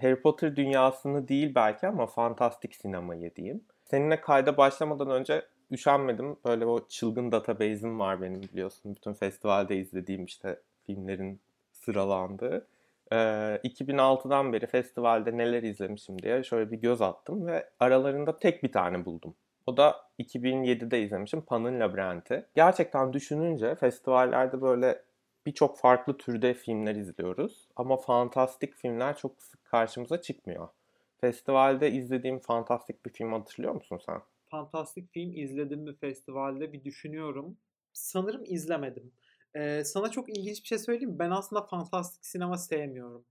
Harry 0.00 0.22
Potter 0.22 0.56
dünyasını 0.56 1.28
değil 1.28 1.54
belki 1.54 1.86
ama 1.86 2.06
fantastik 2.06 2.74
sinemayı 2.74 3.34
diyeyim. 3.36 3.64
Seninle 3.84 4.20
kayda 4.20 4.56
başlamadan 4.56 5.10
önce 5.10 5.42
üşenmedim. 5.70 6.36
Böyle 6.44 6.66
o 6.66 6.88
çılgın 6.88 7.32
database'im 7.32 7.98
var 7.98 8.22
benim 8.22 8.42
biliyorsun. 8.42 8.94
Bütün 8.94 9.12
festivalde 9.12 9.76
izlediğim 9.76 10.24
işte 10.24 10.60
filmlerin 10.86 11.40
sıralandığı. 11.72 12.66
Ee, 13.12 13.16
2006'dan 13.64 14.52
beri 14.52 14.66
festivalde 14.66 15.36
neler 15.36 15.62
izlemişim 15.62 16.22
diye 16.22 16.42
şöyle 16.42 16.70
bir 16.70 16.76
göz 16.76 17.02
attım 17.02 17.46
ve 17.46 17.68
aralarında 17.80 18.38
tek 18.38 18.62
bir 18.62 18.72
tane 18.72 19.04
buldum. 19.04 19.34
O 19.66 19.76
da 19.76 19.96
2007'de 20.18 21.02
izlemişim 21.02 21.40
Pan'ın 21.40 21.80
Labirenti. 21.80 22.46
Gerçekten 22.54 23.12
düşününce 23.12 23.74
festivallerde 23.74 24.62
böyle 24.62 25.02
birçok 25.48 25.78
farklı 25.78 26.16
türde 26.16 26.54
filmler 26.54 26.94
izliyoruz. 26.94 27.68
Ama 27.76 27.96
fantastik 27.96 28.74
filmler 28.74 29.16
çok 29.16 29.42
sık 29.42 29.64
karşımıza 29.64 30.22
çıkmıyor. 30.22 30.68
Festivalde 31.20 31.90
izlediğim 31.90 32.38
fantastik 32.38 33.06
bir 33.06 33.10
film 33.10 33.32
hatırlıyor 33.32 33.74
musun 33.74 34.00
sen? 34.06 34.20
Fantastik 34.50 35.12
film 35.12 35.36
izledim 35.36 35.80
mi 35.80 35.94
festivalde 35.96 36.72
bir 36.72 36.84
düşünüyorum. 36.84 37.56
Sanırım 37.92 38.42
izlemedim. 38.44 39.12
Ee, 39.54 39.84
sana 39.84 40.10
çok 40.10 40.28
ilginç 40.38 40.62
bir 40.62 40.68
şey 40.68 40.78
söyleyeyim 40.78 41.10
mi? 41.10 41.18
Ben 41.18 41.30
aslında 41.30 41.62
fantastik 41.62 42.26
sinema 42.26 42.58
sevmiyorum. 42.58 43.24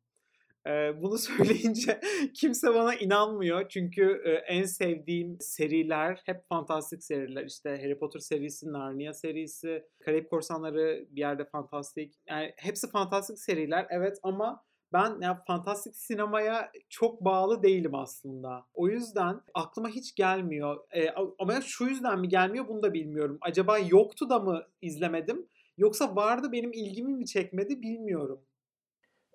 Bunu 1.02 1.18
söyleyince 1.18 2.00
kimse 2.34 2.74
bana 2.74 2.96
inanmıyor. 2.96 3.70
Çünkü 3.70 4.22
en 4.48 4.64
sevdiğim 4.64 5.38
seriler 5.40 6.22
hep 6.26 6.48
fantastik 6.50 7.04
seriler. 7.04 7.46
İşte 7.46 7.70
Harry 7.70 8.00
Potter 8.00 8.20
serisi, 8.20 8.74
Narnia 8.74 9.14
serisi, 9.14 9.84
Karayip 10.00 10.30
Korsanları 10.30 11.06
bir 11.10 11.22
yerde 11.22 11.46
fantastik. 11.46 12.16
Yani 12.28 12.54
hepsi 12.58 12.90
fantastik 12.90 13.40
seriler 13.40 13.88
evet 13.90 14.18
ama 14.24 14.64
ben 14.94 15.22
ya 15.22 15.44
fantastik 15.48 15.96
sinemaya 15.96 16.72
çok 16.90 17.26
bağlı 17.26 17.64
değilim 17.64 17.96
aslında. 17.96 18.66
O 18.74 18.88
yüzden 18.88 19.42
aklıma 19.54 19.90
hiç 19.90 20.16
gelmiyor. 20.16 20.78
E, 20.96 21.10
ama 21.40 21.62
şu 21.62 21.86
yüzden 21.86 22.20
mi 22.20 22.30
gelmiyor 22.30 22.68
bunu 22.68 22.84
da 22.84 22.94
bilmiyorum. 22.94 23.38
Acaba 23.42 23.80
yoktu 23.80 24.30
da 24.30 24.40
mı 24.40 24.64
izlemedim? 24.82 25.48
Yoksa 25.78 26.16
vardı 26.16 26.52
benim 26.52 26.74
ilgimi 26.74 27.14
mi 27.14 27.26
çekmedi 27.26 27.82
bilmiyorum. 27.82 28.42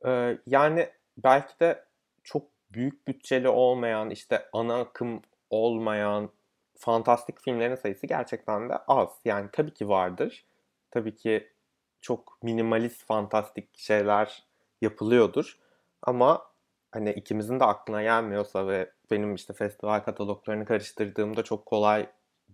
Ee, 0.07 0.38
yani 0.47 0.88
belki 1.16 1.61
de 1.61 1.85
çok 2.25 2.48
büyük 2.70 3.09
bütçeli 3.09 3.48
olmayan, 3.48 4.11
işte 4.11 4.48
ana 4.53 4.81
akım 4.81 5.22
olmayan 5.51 6.31
fantastik 6.79 7.40
filmlerin 7.40 7.75
sayısı 7.75 8.07
gerçekten 8.07 8.68
de 8.68 8.77
az. 8.77 9.11
Yani 9.25 9.48
tabii 9.53 9.75
ki 9.75 9.88
vardır. 9.88 10.46
Tabii 10.90 11.16
ki 11.16 11.53
çok 12.01 12.38
minimalist 12.42 13.07
fantastik 13.07 13.79
şeyler 13.79 14.44
yapılıyordur. 14.83 15.59
Ama 16.03 16.53
hani 16.92 17.11
ikimizin 17.12 17.61
de 17.61 17.64
aklına 17.64 18.03
gelmiyorsa 18.03 18.66
ve 18.68 18.90
benim 19.11 19.35
işte 19.35 19.53
festival 19.53 20.01
kataloglarını 20.01 20.64
karıştırdığımda 20.64 21.42
çok 21.44 21.66
kolay 21.66 22.07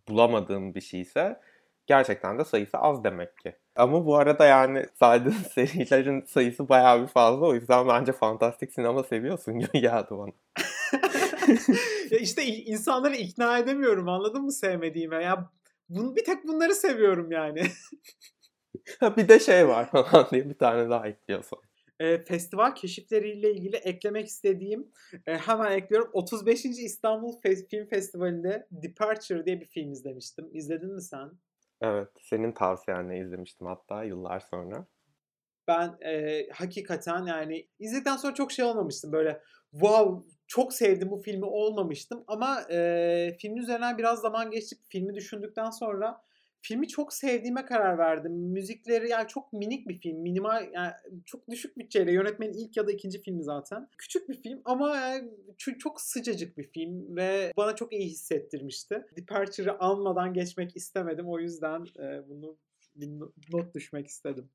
bulamadığım 0.09 0.75
bir 0.75 0.81
şeyse 0.81 1.41
gerçekten 1.89 2.39
de 2.39 2.45
sayısı 2.45 2.79
az 2.79 3.05
demek 3.05 3.39
ki. 3.39 3.57
Ama 3.77 4.07
bu 4.07 4.17
arada 4.17 4.45
yani 4.45 4.87
saydığın 4.95 5.31
serilerin 5.55 6.21
sayısı 6.21 6.69
bayağı 6.69 7.03
bir 7.03 7.07
fazla. 7.07 7.47
O 7.47 7.55
yüzden 7.55 7.89
bence 7.89 8.13
fantastik 8.13 8.73
sinema 8.73 9.03
seviyorsun 9.03 9.59
gibi 9.59 9.81
geldi 9.81 10.09
bana. 10.11 10.31
ya 12.11 12.19
işte 12.19 12.47
insanları 12.47 13.17
ikna 13.17 13.59
edemiyorum 13.59 14.09
anladın 14.09 14.43
mı 14.43 14.53
sevmediğime? 14.53 15.25
Ya 15.25 15.51
bunu, 15.89 16.17
bir 16.17 16.25
tek 16.25 16.47
bunları 16.49 16.75
seviyorum 16.75 17.33
yani. 17.33 17.63
bir 19.17 19.29
de 19.29 19.41
şey 19.41 19.69
var 19.69 19.91
falan 19.91 20.27
diye 20.31 20.49
bir 20.49 20.59
tane 20.59 20.91
daha 20.91 21.09
ekliyorsun. 21.09 21.59
E, 22.01 22.25
festival 22.25 22.75
keşifleriyle 22.75 23.53
ilgili 23.53 23.77
eklemek 23.77 24.27
istediğim 24.27 24.89
e, 25.27 25.37
hemen 25.37 25.73
ekliyorum. 25.73 26.11
35. 26.13 26.65
İstanbul 26.65 27.33
Film 27.71 27.87
Festivali'nde 27.87 28.67
Departure 28.71 29.45
diye 29.45 29.61
bir 29.61 29.67
film 29.67 29.93
izlemiştim. 29.93 30.49
İzledin 30.53 30.95
mi 30.95 31.03
sen? 31.03 31.31
Evet, 31.81 32.09
senin 32.21 32.53
tavsiyenle 32.53 33.19
izlemiştim 33.19 33.67
hatta 33.67 34.05
yıllar 34.05 34.41
sonra. 34.41 34.87
Ben 35.69 35.99
e, 36.05 36.47
hakikaten 36.53 37.27
yani 37.27 37.69
izledikten 37.79 38.17
sonra 38.17 38.35
çok 38.35 38.53
şey 38.53 38.65
olmamıştım. 38.65 39.13
Böyle 39.13 39.43
wow 39.71 40.31
çok 40.47 40.75
sevdim 40.75 41.11
bu 41.11 41.19
filmi 41.19 41.45
olmamıştım. 41.45 42.25
Ama 42.27 42.63
e, 42.71 43.37
filmin 43.41 43.57
üzerinden 43.57 43.99
biraz 43.99 44.21
zaman 44.21 44.51
geçip 44.51 44.79
filmi 44.89 45.15
düşündükten 45.15 45.71
sonra 45.71 46.23
filmi 46.63 46.89
çok 46.89 47.13
sevdiğime 47.13 47.65
karar 47.65 47.99
verdim. 47.99 48.33
Müzikleri 48.33 49.09
yani 49.09 49.29
çok 49.29 49.53
minik 49.53 49.89
bir 49.89 50.01
film. 50.01 50.19
Minimal 50.19 50.69
yani 50.73 50.93
çok 51.25 51.49
düşük 51.49 51.79
bütçeyle 51.79 52.13
yönetmenin 52.13 52.53
ilk 52.53 52.77
ya 52.77 52.87
da 52.87 52.93
ikinci 52.93 53.23
filmi 53.23 53.45
zaten. 53.45 53.89
Küçük 53.99 54.29
bir 54.29 54.43
film 54.43 54.61
ama 54.65 54.97
yani 54.97 55.31
çok 55.79 56.01
sıcacık 56.01 56.59
bir 56.59 56.65
film 56.65 57.17
ve 57.17 57.53
bana 57.57 57.75
çok 57.75 57.93
iyi 57.93 58.07
hissettirmişti. 58.07 59.07
Departure'ı 59.17 59.79
almadan 59.79 60.35
geçmek 60.35 60.77
istemedim. 60.77 61.29
O 61.29 61.39
yüzden 61.39 61.85
bunu 62.29 62.59
not 63.53 63.75
düşmek 63.75 64.07
istedim 64.07 64.51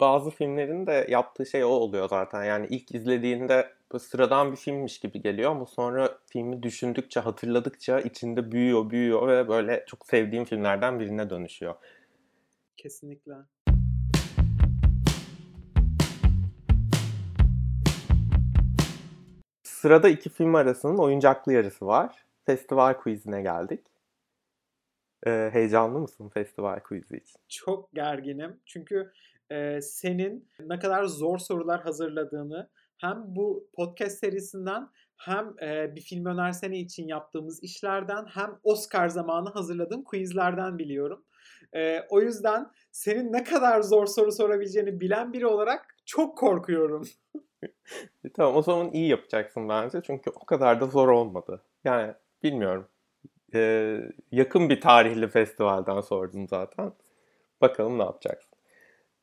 bazı 0.00 0.30
filmlerin 0.30 0.86
de 0.86 1.06
yaptığı 1.08 1.46
şey 1.46 1.64
o 1.64 1.68
oluyor 1.68 2.08
zaten. 2.08 2.44
Yani 2.44 2.66
ilk 2.70 2.94
izlediğinde 2.94 3.72
sıradan 3.98 4.52
bir 4.52 4.56
filmmiş 4.56 5.00
gibi 5.00 5.22
geliyor 5.22 5.50
ama 5.50 5.66
sonra 5.66 6.18
filmi 6.26 6.62
düşündükçe, 6.62 7.20
hatırladıkça 7.20 8.00
içinde 8.00 8.52
büyüyor, 8.52 8.90
büyüyor 8.90 9.28
ve 9.28 9.48
böyle 9.48 9.84
çok 9.86 10.06
sevdiğim 10.06 10.44
filmlerden 10.44 11.00
birine 11.00 11.30
dönüşüyor. 11.30 11.74
Kesinlikle. 12.76 13.34
Sırada 19.62 20.08
iki 20.08 20.30
film 20.30 20.54
arasının 20.54 20.98
oyuncaklı 20.98 21.52
yarısı 21.52 21.86
var. 21.86 22.24
Festival 22.46 22.94
quizine 22.94 23.42
geldik. 23.42 23.80
Ee, 25.26 25.50
heyecanlı 25.52 25.98
mısın 25.98 26.28
festival 26.28 26.80
quizi 26.80 27.16
için? 27.16 27.40
Çok 27.48 27.92
gerginim. 27.92 28.60
Çünkü 28.66 29.12
e, 29.52 29.80
senin 29.80 30.48
ne 30.60 30.78
kadar 30.78 31.04
zor 31.04 31.38
sorular 31.38 31.80
hazırladığını 31.80 32.70
hem 32.98 33.22
bu 33.26 33.68
podcast 33.74 34.18
serisinden 34.18 34.88
hem 35.16 35.54
e, 35.62 35.96
bir 35.96 36.00
film 36.00 36.26
önersene 36.26 36.78
için 36.78 37.08
yaptığımız 37.08 37.62
işlerden 37.62 38.26
hem 38.26 38.58
Oscar 38.62 39.08
zamanı 39.08 39.48
hazırladığım 39.48 40.04
quizlerden 40.04 40.78
biliyorum. 40.78 41.24
E, 41.74 42.00
o 42.08 42.20
yüzden 42.20 42.70
senin 42.92 43.32
ne 43.32 43.44
kadar 43.44 43.80
zor 43.80 44.06
soru 44.06 44.32
sorabileceğini 44.32 45.00
bilen 45.00 45.32
biri 45.32 45.46
olarak 45.46 45.96
çok 46.06 46.38
korkuyorum. 46.38 47.08
tamam 48.34 48.56
o 48.56 48.62
zaman 48.62 48.92
iyi 48.92 49.08
yapacaksın 49.08 49.68
bence 49.68 50.00
çünkü 50.06 50.30
o 50.30 50.46
kadar 50.46 50.80
da 50.80 50.86
zor 50.86 51.08
olmadı. 51.08 51.62
Yani 51.84 52.14
bilmiyorum. 52.42 52.88
Ee, 53.54 54.00
yakın 54.32 54.68
bir 54.68 54.80
tarihli 54.80 55.28
festivalden 55.28 56.00
sordum 56.00 56.48
zaten. 56.48 56.92
Bakalım 57.60 57.98
ne 57.98 58.02
yapacaksın. 58.02 58.51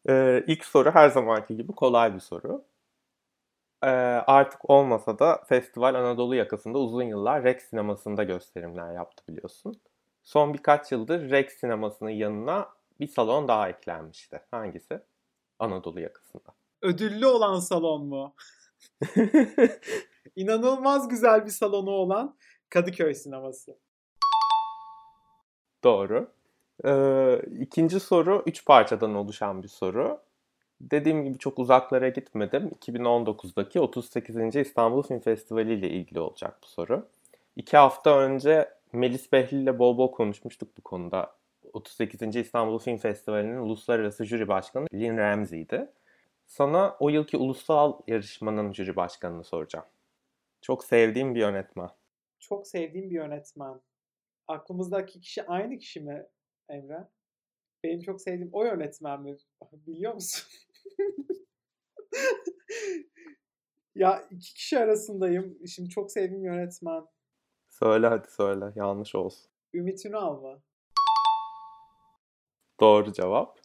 Ee, 0.09 0.43
ilk 0.47 0.65
soru 0.65 0.91
her 0.91 1.09
zamanki 1.09 1.55
gibi 1.57 1.71
kolay 1.71 2.15
bir 2.15 2.19
soru. 2.19 2.65
Ee, 3.83 3.87
artık 4.27 4.69
olmasa 4.69 5.19
da 5.19 5.43
festival 5.49 5.95
Anadolu 5.95 6.35
yakasında 6.35 6.77
uzun 6.77 7.03
yıllar 7.03 7.43
Rex 7.43 7.63
sinemasında 7.63 8.23
gösterimler 8.23 8.93
yaptı 8.93 9.23
biliyorsun. 9.27 9.81
Son 10.23 10.53
birkaç 10.53 10.91
yıldır 10.91 11.29
Rex 11.31 11.53
sinemasının 11.53 12.09
yanına 12.09 12.69
bir 12.99 13.07
salon 13.07 13.47
daha 13.47 13.69
eklenmişti. 13.69 14.41
Hangisi? 14.51 15.01
Anadolu 15.59 15.99
yakasında. 15.99 16.49
Ödüllü 16.81 17.25
olan 17.25 17.59
salon 17.59 18.05
mu? 18.05 18.35
İnanılmaz 20.35 21.09
güzel 21.09 21.45
bir 21.45 21.51
salonu 21.51 21.89
olan 21.89 22.37
Kadıköy 22.69 23.13
sineması. 23.13 23.77
Doğru. 25.83 26.31
Ee, 26.85 27.41
ikinci 27.59 27.99
soru 27.99 28.43
üç 28.45 28.65
parçadan 28.65 29.15
oluşan 29.15 29.63
bir 29.63 29.67
soru. 29.67 30.21
Dediğim 30.81 31.23
gibi 31.25 31.37
çok 31.37 31.59
uzaklara 31.59 32.09
gitmedim. 32.09 32.71
2019'daki 32.81 33.79
38. 33.79 34.55
İstanbul 34.55 35.03
Film 35.03 35.19
Festivali 35.19 35.73
ile 35.73 35.89
ilgili 35.89 36.19
olacak 36.19 36.59
bu 36.63 36.67
soru. 36.67 37.07
İki 37.55 37.77
hafta 37.77 38.19
önce 38.19 38.69
Melis 38.93 39.31
Behli 39.31 39.61
ile 39.61 39.79
bol 39.79 39.97
bol 39.97 40.11
konuşmuştuk 40.11 40.77
bu 40.77 40.81
konuda. 40.81 41.35
38. 41.73 42.35
İstanbul 42.35 42.79
Film 42.79 42.97
Festivali'nin 42.97 43.57
uluslararası 43.57 44.25
jüri 44.25 44.47
başkanı 44.47 44.87
Lynn 44.93 45.17
Ramsey'di. 45.17 45.89
Sana 46.47 46.95
o 46.99 47.09
yılki 47.09 47.37
ulusal 47.37 47.93
yarışmanın 48.07 48.73
jüri 48.73 48.95
başkanını 48.95 49.43
soracağım. 49.43 49.85
Çok 50.61 50.83
sevdiğim 50.83 51.35
bir 51.35 51.39
yönetmen. 51.39 51.89
Çok 52.39 52.67
sevdiğim 52.67 53.09
bir 53.09 53.15
yönetmen. 53.15 53.81
Aklımızdaki 54.47 55.21
kişi 55.21 55.47
aynı 55.47 55.77
kişi 55.77 55.99
mi 55.99 56.25
Emre? 56.69 57.07
Benim 57.83 58.01
çok 58.01 58.21
sevdiğim 58.21 58.49
o 58.53 58.65
yönetmen 58.65 59.21
mi? 59.21 59.37
Biliyor 59.87 60.13
musun? 60.13 60.49
ya 63.95 64.27
iki 64.31 64.53
kişi 64.53 64.79
arasındayım. 64.79 65.67
Şimdi 65.67 65.89
çok 65.89 66.11
sevdiğim 66.11 66.45
yönetmen. 66.45 67.05
Söyle 67.69 68.07
hadi 68.07 68.31
söyle. 68.31 68.65
Yanlış 68.75 69.15
olsun. 69.15 69.51
Ümit 69.73 70.05
Ünal 70.05 70.41
mı? 70.41 70.61
Doğru 72.79 73.13
cevap. 73.13 73.59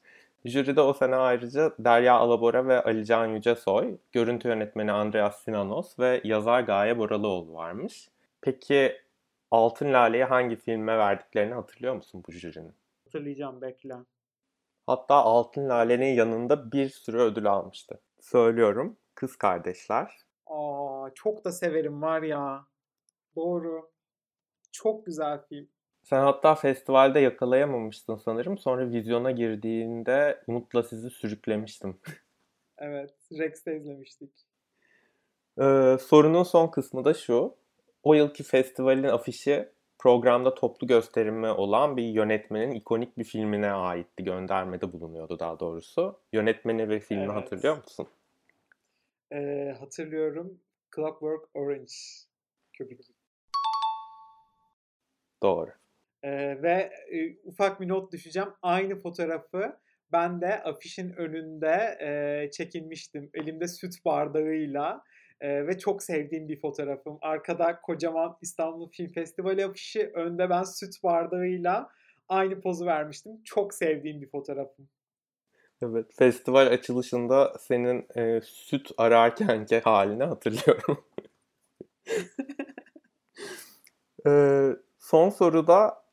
Jüride 0.44 0.80
o 0.80 0.92
sene 0.92 1.16
ayrıca 1.16 1.74
Derya 1.78 2.14
Alabora 2.14 2.68
ve 2.68 2.82
Alican 2.82 3.26
Yücesoy, 3.26 3.98
görüntü 4.12 4.48
yönetmeni 4.48 4.92
Andreas 4.92 5.44
Sinanos 5.44 5.98
ve 5.98 6.20
yazar 6.24 6.60
Gaye 6.60 6.98
Boralıoğlu 6.98 7.54
varmış. 7.54 8.08
Peki 8.40 9.04
Altın 9.50 9.92
Lale'yi 9.92 10.24
hangi 10.24 10.56
filme 10.56 10.98
verdiklerini 10.98 11.54
hatırlıyor 11.54 11.94
musun 11.94 12.24
bu 12.28 12.32
jürinin? 12.32 12.74
Hatırlayacağım 13.14 13.60
bekle. 13.60 13.94
Hatta 14.86 15.14
Altın 15.14 15.68
Lale'nin 15.68 16.14
yanında 16.14 16.72
bir 16.72 16.88
sürü 16.88 17.18
ödül 17.18 17.46
almıştı. 17.46 18.00
Söylüyorum. 18.20 18.96
Kız 19.14 19.36
Kardeşler. 19.36 20.18
Aa, 20.46 21.10
çok 21.14 21.44
da 21.44 21.52
severim 21.52 22.02
var 22.02 22.22
ya. 22.22 22.66
Doğru. 23.36 23.90
Çok 24.72 25.06
güzel 25.06 25.40
film. 25.48 25.68
Sen 26.02 26.20
hatta 26.20 26.54
festivalde 26.54 27.20
yakalayamamıştın 27.20 28.16
sanırım. 28.16 28.58
Sonra 28.58 28.90
vizyona 28.90 29.30
girdiğinde 29.30 30.42
Umut'la 30.46 30.82
sizi 30.82 31.10
sürüklemiştim. 31.10 32.00
evet. 32.78 33.14
Rex'te 33.38 33.76
izlemiştik. 33.76 34.32
Ee, 35.60 35.96
sorunun 36.00 36.42
son 36.42 36.68
kısmı 36.68 37.04
da 37.04 37.14
şu. 37.14 37.56
O 38.02 38.14
yılki 38.14 38.42
festivalin 38.42 39.02
afişi 39.02 39.73
programda 40.04 40.54
toplu 40.54 40.86
gösterimi 40.86 41.48
olan 41.48 41.96
bir 41.96 42.02
yönetmenin 42.02 42.70
ikonik 42.70 43.18
bir 43.18 43.24
filmine 43.24 43.70
aitti. 43.72 44.24
Göndermede 44.24 44.92
bulunuyordu 44.92 45.38
daha 45.38 45.60
doğrusu. 45.60 46.20
Yönetmeni 46.32 46.88
ve 46.88 47.00
filmi 47.00 47.24
evet. 47.24 47.34
hatırlıyor 47.34 47.76
musun? 47.76 48.08
Ee, 49.32 49.76
hatırlıyorum. 49.80 50.60
Clockwork 50.96 51.48
Orange. 51.54 51.92
Kubrick. 52.78 53.12
Doğru. 55.42 55.70
Ee, 56.22 56.62
ve 56.62 56.90
e, 57.12 57.36
ufak 57.44 57.80
bir 57.80 57.88
not 57.88 58.12
düşeceğim. 58.12 58.48
Aynı 58.62 58.96
fotoğrafı 58.96 59.76
ben 60.12 60.40
de 60.40 60.62
afişin 60.62 61.10
önünde 61.10 61.98
e, 62.00 62.50
çekinmiştim. 62.50 63.30
Elimde 63.34 63.68
süt 63.68 64.04
bardağıyla 64.04 65.04
ee, 65.40 65.66
ve 65.66 65.78
çok 65.78 66.02
sevdiğim 66.02 66.48
bir 66.48 66.60
fotoğrafım. 66.60 67.18
Arkada 67.20 67.80
kocaman 67.80 68.36
İstanbul 68.42 68.90
Film 68.90 69.12
Festivali 69.12 69.66
afişi. 69.66 70.10
Önde 70.14 70.50
ben 70.50 70.62
süt 70.62 71.02
bardağıyla 71.02 71.90
aynı 72.28 72.60
pozu 72.60 72.86
vermiştim. 72.86 73.32
Çok 73.44 73.74
sevdiğim 73.74 74.22
bir 74.22 74.30
fotoğrafım. 74.30 74.88
Evet, 75.82 76.06
festival 76.18 76.66
açılışında 76.66 77.52
senin 77.58 78.06
e, 78.16 78.40
süt 78.44 78.90
ararkenki 78.96 79.80
halini 79.80 80.24
hatırlıyorum. 80.24 81.04
e, 84.26 84.32
son 84.98 85.30
soruda 85.30 86.04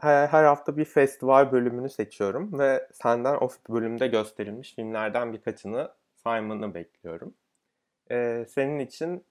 her, 0.00 0.28
her 0.28 0.44
hafta 0.44 0.76
bir 0.76 0.84
festival 0.84 1.52
bölümünü 1.52 1.88
seçiyorum 1.88 2.58
ve 2.58 2.88
senden 2.92 3.34
o 3.34 3.48
bölümde 3.68 4.06
gösterilmiş 4.06 4.74
filmlerden 4.74 5.32
birkaçını 5.32 5.92
saymanı 6.14 6.74
bekliyorum. 6.74 7.34
Ee, 8.10 8.46
senin 8.48 8.78
için 8.78 9.24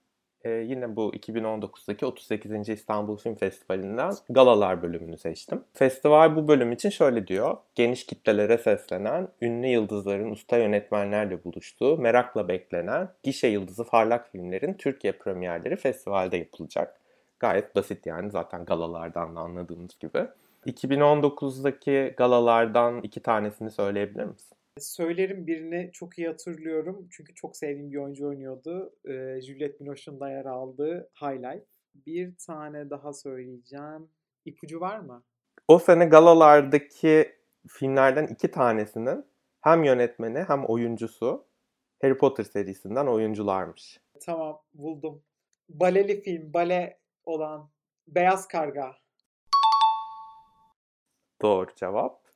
Ee, 0.46 0.50
yine 0.50 0.96
bu 0.96 1.16
2019'daki 1.16 2.06
38. 2.06 2.70
İstanbul 2.70 3.18
Film 3.18 3.36
Festivali'nden 3.36 4.14
galalar 4.30 4.84
bölümünü 4.84 5.18
seçtim. 5.18 5.64
Festival 5.74 6.36
bu 6.36 6.48
bölüm 6.48 6.72
için 6.72 6.90
şöyle 6.90 7.28
diyor. 7.28 7.58
Geniş 7.76 8.06
kitlelere 8.06 8.58
seslenen, 8.58 9.28
ünlü 9.42 9.68
yıldızların 9.68 10.32
usta 10.32 10.58
yönetmenlerle 10.58 11.44
buluştuğu, 11.44 11.98
merakla 11.98 12.48
beklenen, 12.48 13.10
gişe 13.24 13.48
yıldızı 13.48 13.84
parlak 13.84 14.32
filmlerin 14.32 14.74
Türkiye 14.74 15.14
premierleri 15.14 15.76
festivalde 15.76 16.38
yapılacak. 16.38 17.02
Gayet 17.40 17.76
basit 17.76 18.06
yani 18.06 18.32
zaten 18.32 18.66
galalardan 18.66 19.36
da 19.36 19.40
anladığımız 19.40 20.00
gibi. 20.00 20.28
2019'daki 20.66 22.14
galalardan 22.18 23.02
iki 23.02 23.20
tanesini 23.20 23.72
söyleyebilir 23.72 24.24
misin? 24.26 24.57
Söylerim 24.80 25.48
birini 25.48 25.90
çok 25.94 26.18
iyi 26.18 26.28
hatırlıyorum. 26.28 27.08
Çünkü 27.12 27.36
çok 27.36 27.58
sevdiğim 27.58 27.92
bir 27.92 27.98
oyuncu 27.98 28.28
oynuyordu. 28.28 28.94
Ee, 29.06 29.42
Juliette 29.42 29.80
Binoche'un 29.80 30.20
da 30.20 30.30
yer 30.30 30.46
aldığı 30.46 31.10
High 31.22 31.38
Life. 31.38 31.66
Bir 31.96 32.36
tane 32.38 32.90
daha 32.90 33.14
söyleyeceğim. 33.14 34.10
İpucu 34.46 34.80
var 34.80 35.00
mı? 35.00 35.24
O 35.68 35.80
sene 35.80 36.06
galalardaki 36.06 37.36
filmlerden 37.68 38.28
iki 38.28 38.52
tanesinin 38.52 39.26
hem 39.62 39.84
yönetmeni 39.84 40.40
hem 40.40 40.66
oyuncusu 40.66 41.48
Harry 42.02 42.18
Potter 42.18 42.44
serisinden 42.44 43.08
oyuncularmış. 43.08 44.00
Tamam 44.26 44.62
buldum. 44.74 45.24
Baleli 45.70 46.22
film, 46.22 46.54
bale 46.54 47.00
olan 47.26 47.70
Beyaz 48.08 48.48
Karga. 48.48 48.96
Doğru 51.42 51.76
cevap. 51.76 52.28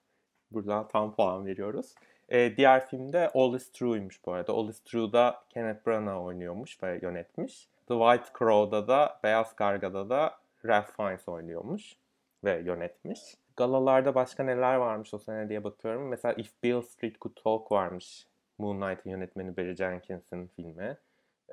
Buradan 0.52 0.88
tam 0.88 1.16
puan 1.16 1.46
veriyoruz. 1.46 1.96
Ee, 2.32 2.58
diğer 2.58 2.88
filmde 2.88 3.30
All 3.34 3.54
Is 3.54 3.72
True'ymuş 3.72 4.26
bu 4.26 4.34
arada. 4.34 4.54
All 4.54 4.70
Is 4.70 4.80
True'da 4.80 5.44
Kenneth 5.50 5.88
Branagh 5.88 6.26
oynuyormuş 6.26 6.84
ve 6.84 7.00
yönetmiş. 7.02 7.68
The 7.88 7.94
White 7.94 8.40
Crow'da 8.40 8.88
da 8.88 9.20
Beyaz 9.24 9.56
Karga'da 9.56 10.10
da 10.10 10.38
Ralph 10.66 10.92
Fiennes 10.98 11.28
oynuyormuş 11.28 11.96
ve 12.44 12.62
yönetmiş. 12.66 13.20
Galalarda 13.56 14.16
başka 14.16 14.44
neler 14.44 14.76
varmış 14.76 15.14
o 15.14 15.18
sene 15.18 15.50
diye 15.50 15.64
bakıyorum. 15.64 16.08
Mesela 16.08 16.34
If 16.34 16.64
Bill 16.64 16.82
Street 16.82 17.22
Could 17.22 17.36
Talk 17.44 17.72
varmış. 17.72 18.28
Moonlight'ın 18.58 19.10
yönetmeni 19.10 19.58
Barry 19.58 19.76
Jenkins'in 19.76 20.48
filmi. 20.48 20.98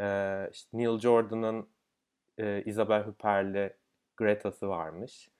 Ee, 0.01 0.49
işte 0.53 0.79
Neil 0.79 0.99
Jordan'ın 0.99 1.69
e, 2.39 2.63
Isabelle 2.63 3.05
Hupper'li 3.05 3.73
Greta'sı 4.17 4.69
varmış. 4.69 5.31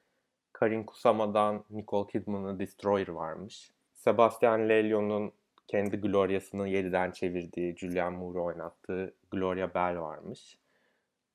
Karin 0.53 0.85
Kusama'dan 0.85 1.65
Nicole 1.71 2.07
Kidman'ın 2.11 2.59
Destroyer 2.59 3.09
varmış. 3.09 3.73
Sebastian 4.09 4.69
Lelio'nun 4.69 5.33
kendi 5.67 5.97
Gloria'sını 5.97 6.69
yeniden 6.69 7.11
çevirdiği, 7.11 7.77
Julianne 7.77 8.17
Moore 8.17 8.39
oynattığı 8.39 9.15
Gloria 9.31 9.75
Bell 9.75 10.01
varmış. 10.01 10.59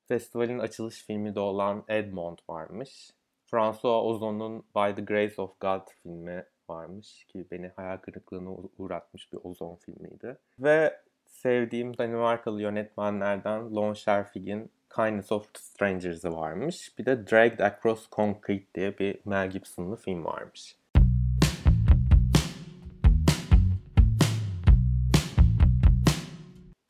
Festivalin 0.08 0.58
açılış 0.58 1.06
filmi 1.06 1.34
de 1.34 1.40
olan 1.40 1.84
Edmond 1.88 2.38
varmış. 2.48 3.10
François 3.46 4.04
Ozon'un 4.04 4.62
By 4.76 4.94
the 4.94 5.02
Grace 5.02 5.42
of 5.42 5.60
God 5.60 5.80
filmi 6.02 6.44
varmış 6.68 7.24
ki 7.24 7.46
beni 7.50 7.68
hayal 7.76 7.96
kırıklığına 7.96 8.50
uğratmış 8.78 9.32
bir 9.32 9.38
Ozon 9.44 9.76
filmiydi. 9.76 10.38
Ve 10.58 11.00
sevdiğim 11.26 11.98
Danimarkalı 11.98 12.62
yönetmenlerden 12.62 13.74
Lon 13.74 13.92
Scherfig'in 13.92 14.70
Kindness 14.96 15.32
of 15.32 15.50
Strangers'ı 15.56 16.36
varmış. 16.36 16.98
Bir 16.98 17.06
de 17.06 17.26
Dragged 17.26 17.58
Across 17.58 18.10
Concrete 18.10 18.66
diye 18.74 18.98
bir 18.98 19.20
Mel 19.24 19.50
Gibson'lı 19.50 19.96
film 19.96 20.24
varmış. 20.24 20.76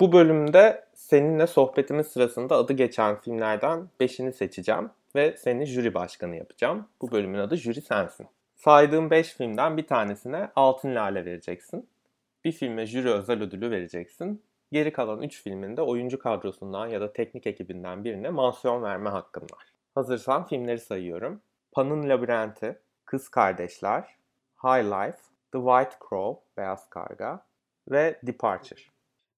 Bu 0.00 0.12
bölümde 0.12 0.85
seninle 0.94 1.46
sohbetimiz 1.46 2.07
sırasında 2.07 2.57
adı 2.57 2.72
geçen 2.72 3.20
filmlerden 3.20 3.88
5'ini 4.00 4.33
seçeceğim 4.33 4.90
ve 5.14 5.37
seni 5.37 5.66
jüri 5.66 5.94
başkanı 5.94 6.37
yapacağım. 6.37 6.88
Bu 7.00 7.12
bölümün 7.12 7.38
adı 7.38 7.57
Jüri 7.57 7.83
Sensin. 7.83 8.26
Saydığım 8.54 9.11
5 9.11 9.35
filmden 9.35 9.76
bir 9.76 9.87
tanesine 9.87 10.50
altın 10.57 10.94
lale 10.94 11.24
vereceksin. 11.24 11.88
Bir 12.44 12.52
filme 12.52 12.87
jüri 12.87 13.11
özel 13.11 13.42
ödülü 13.42 13.70
vereceksin. 13.70 14.42
Geri 14.72 14.92
kalan 14.92 15.22
3 15.22 15.42
filminde 15.42 15.83
oyuncu 15.83 16.18
kadrosundan 16.18 16.87
ya 16.87 17.00
da 17.00 17.12
teknik 17.12 17.46
ekibinden 17.46 18.04
birine 18.04 18.30
mansiyon 18.30 18.83
verme 18.83 19.11
hakkın 19.11 19.42
var. 19.42 19.72
Hazırsan 19.94 20.46
filmleri 20.46 20.78
sayıyorum. 20.78 21.40
Pan'ın 21.72 22.09
Labirenti, 22.09 22.78
Kız 23.04 23.28
Kardeşler, 23.28 24.04
High 24.64 24.85
Life, 24.85 25.18
The 25.52 25.59
White 25.59 25.96
Crow, 26.09 26.40
Beyaz 26.57 26.90
Karga 26.90 27.44
ve 27.90 28.20
Departure. 28.22 28.93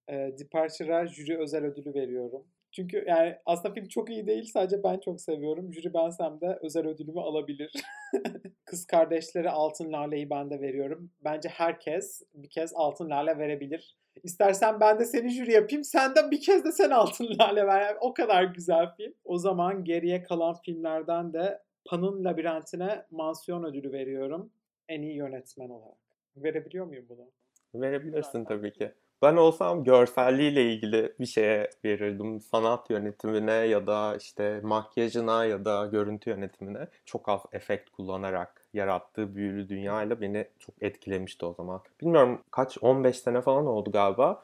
E, 0.08 0.14
Departure'a 0.38 1.06
jüri 1.06 1.38
özel 1.38 1.64
ödülü 1.64 1.94
veriyorum. 1.94 2.46
Çünkü 2.72 3.04
yani 3.06 3.36
aslında 3.46 3.74
film 3.74 3.88
çok 3.88 4.10
iyi 4.10 4.26
değil 4.26 4.44
sadece 4.52 4.82
ben 4.82 4.98
çok 4.98 5.20
seviyorum. 5.20 5.72
Jüri 5.72 5.94
bensem 5.94 6.40
de 6.40 6.58
özel 6.62 6.86
ödülümü 6.86 7.20
alabilir. 7.20 7.72
Kız 8.64 8.86
kardeşleri 8.86 9.50
Altın 9.50 9.92
Lale'yi 9.92 10.30
ben 10.30 10.50
de 10.50 10.60
veriyorum. 10.60 11.10
Bence 11.24 11.48
herkes 11.48 12.22
bir 12.34 12.48
kez 12.50 12.72
Altın 12.74 13.10
Lale 13.10 13.38
verebilir. 13.38 13.96
İstersen 14.22 14.80
ben 14.80 14.98
de 14.98 15.04
seni 15.04 15.28
jüri 15.28 15.52
yapayım. 15.52 15.84
Sen 15.84 16.14
de 16.14 16.30
bir 16.30 16.40
kez 16.40 16.64
de 16.64 16.72
sen 16.72 16.90
Altın 16.90 17.38
Lale 17.38 17.66
ver. 17.66 17.80
Yani 17.80 17.96
o 18.00 18.14
kadar 18.14 18.44
güzel 18.44 18.94
film. 18.96 19.14
O 19.24 19.38
zaman 19.38 19.84
geriye 19.84 20.22
kalan 20.22 20.54
filmlerden 20.54 21.32
de 21.32 21.62
Pan'ın 21.84 22.24
Labirentine 22.24 23.04
mansiyon 23.10 23.64
ödülü 23.64 23.92
veriyorum. 23.92 24.50
En 24.88 25.02
iyi 25.02 25.16
yönetmen 25.16 25.68
olarak. 25.68 25.98
Verebiliyor 26.36 26.86
muyum 26.86 27.06
bunu? 27.08 27.30
Verebilirsin 27.74 28.44
tabii 28.44 28.72
ki. 28.72 28.92
Ben 29.22 29.36
olsam 29.36 29.84
görselliğiyle 29.84 30.72
ilgili 30.72 31.12
bir 31.20 31.26
şeye 31.26 31.70
verirdim. 31.84 32.40
Sanat 32.40 32.90
yönetimine 32.90 33.52
ya 33.52 33.86
da 33.86 34.16
işte 34.16 34.60
makyajına 34.62 35.44
ya 35.44 35.64
da 35.64 35.86
görüntü 35.86 36.30
yönetimine 36.30 36.88
çok 37.04 37.28
az 37.28 37.40
efekt 37.52 37.90
kullanarak 37.90 38.62
yarattığı 38.74 39.36
büyülü 39.36 39.68
dünyayla 39.68 40.20
beni 40.20 40.48
çok 40.58 40.74
etkilemişti 40.80 41.46
o 41.46 41.54
zaman. 41.54 41.80
Bilmiyorum 42.00 42.42
kaç 42.50 42.78
15 42.80 43.18
sene 43.18 43.40
falan 43.40 43.66
oldu 43.66 43.90
galiba. 43.90 44.42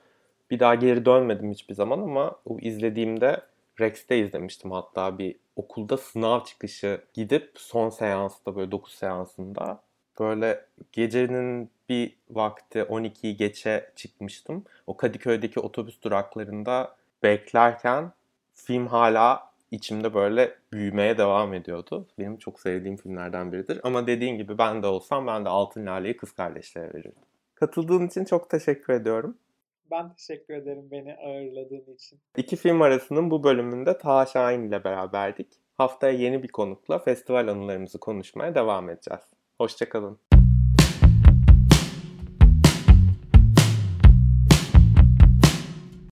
Bir 0.50 0.60
daha 0.60 0.74
geri 0.74 1.04
dönmedim 1.04 1.50
hiçbir 1.50 1.74
zaman 1.74 1.98
ama 1.98 2.36
o 2.46 2.58
izlediğimde 2.58 3.40
Rex'te 3.80 4.18
izlemiştim 4.18 4.70
hatta 4.70 5.18
bir 5.18 5.36
okulda 5.56 5.96
sınav 5.96 6.44
çıkışı 6.44 7.00
gidip 7.14 7.50
son 7.56 7.88
seansta 7.88 8.56
böyle 8.56 8.70
9 8.70 8.94
seansında 8.94 9.82
böyle 10.20 10.64
gecenin 10.92 11.70
bir 11.88 12.16
vakti 12.30 12.78
12'yi 12.78 13.36
geçe 13.36 13.90
çıkmıştım. 13.96 14.64
O 14.86 14.96
Kadıköy'deki 14.96 15.60
otobüs 15.60 16.02
duraklarında 16.02 16.96
beklerken 17.22 18.12
film 18.54 18.86
hala 18.86 19.52
içimde 19.70 20.14
böyle 20.14 20.54
büyümeye 20.72 21.18
devam 21.18 21.54
ediyordu. 21.54 22.06
Benim 22.18 22.36
çok 22.36 22.60
sevdiğim 22.60 22.96
filmlerden 22.96 23.52
biridir. 23.52 23.80
Ama 23.82 24.06
dediğin 24.06 24.38
gibi 24.38 24.58
ben 24.58 24.82
de 24.82 24.86
olsam 24.86 25.26
ben 25.26 25.44
de 25.44 25.48
Altın 25.48 25.86
Lale'yi 25.86 26.16
kız 26.16 26.32
kardeşlere 26.32 26.94
verirdim. 26.94 27.22
Katıldığın 27.54 28.06
için 28.06 28.24
çok 28.24 28.50
teşekkür 28.50 28.92
ediyorum. 28.92 29.36
Ben 29.90 30.12
teşekkür 30.12 30.54
ederim 30.54 30.88
beni 30.90 31.14
ağırladığın 31.14 31.94
için. 31.94 32.18
İki 32.36 32.56
film 32.56 32.82
arasının 32.82 33.30
bu 33.30 33.44
bölümünde 33.44 33.98
Taha 33.98 34.26
Şahin 34.26 34.62
ile 34.62 34.84
beraberdik. 34.84 35.48
Haftaya 35.74 36.12
yeni 36.12 36.42
bir 36.42 36.48
konukla 36.48 36.98
festival 36.98 37.48
anılarımızı 37.48 37.98
konuşmaya 37.98 38.54
devam 38.54 38.90
edeceğiz. 38.90 39.22
Hoşçakalın. 39.58 40.18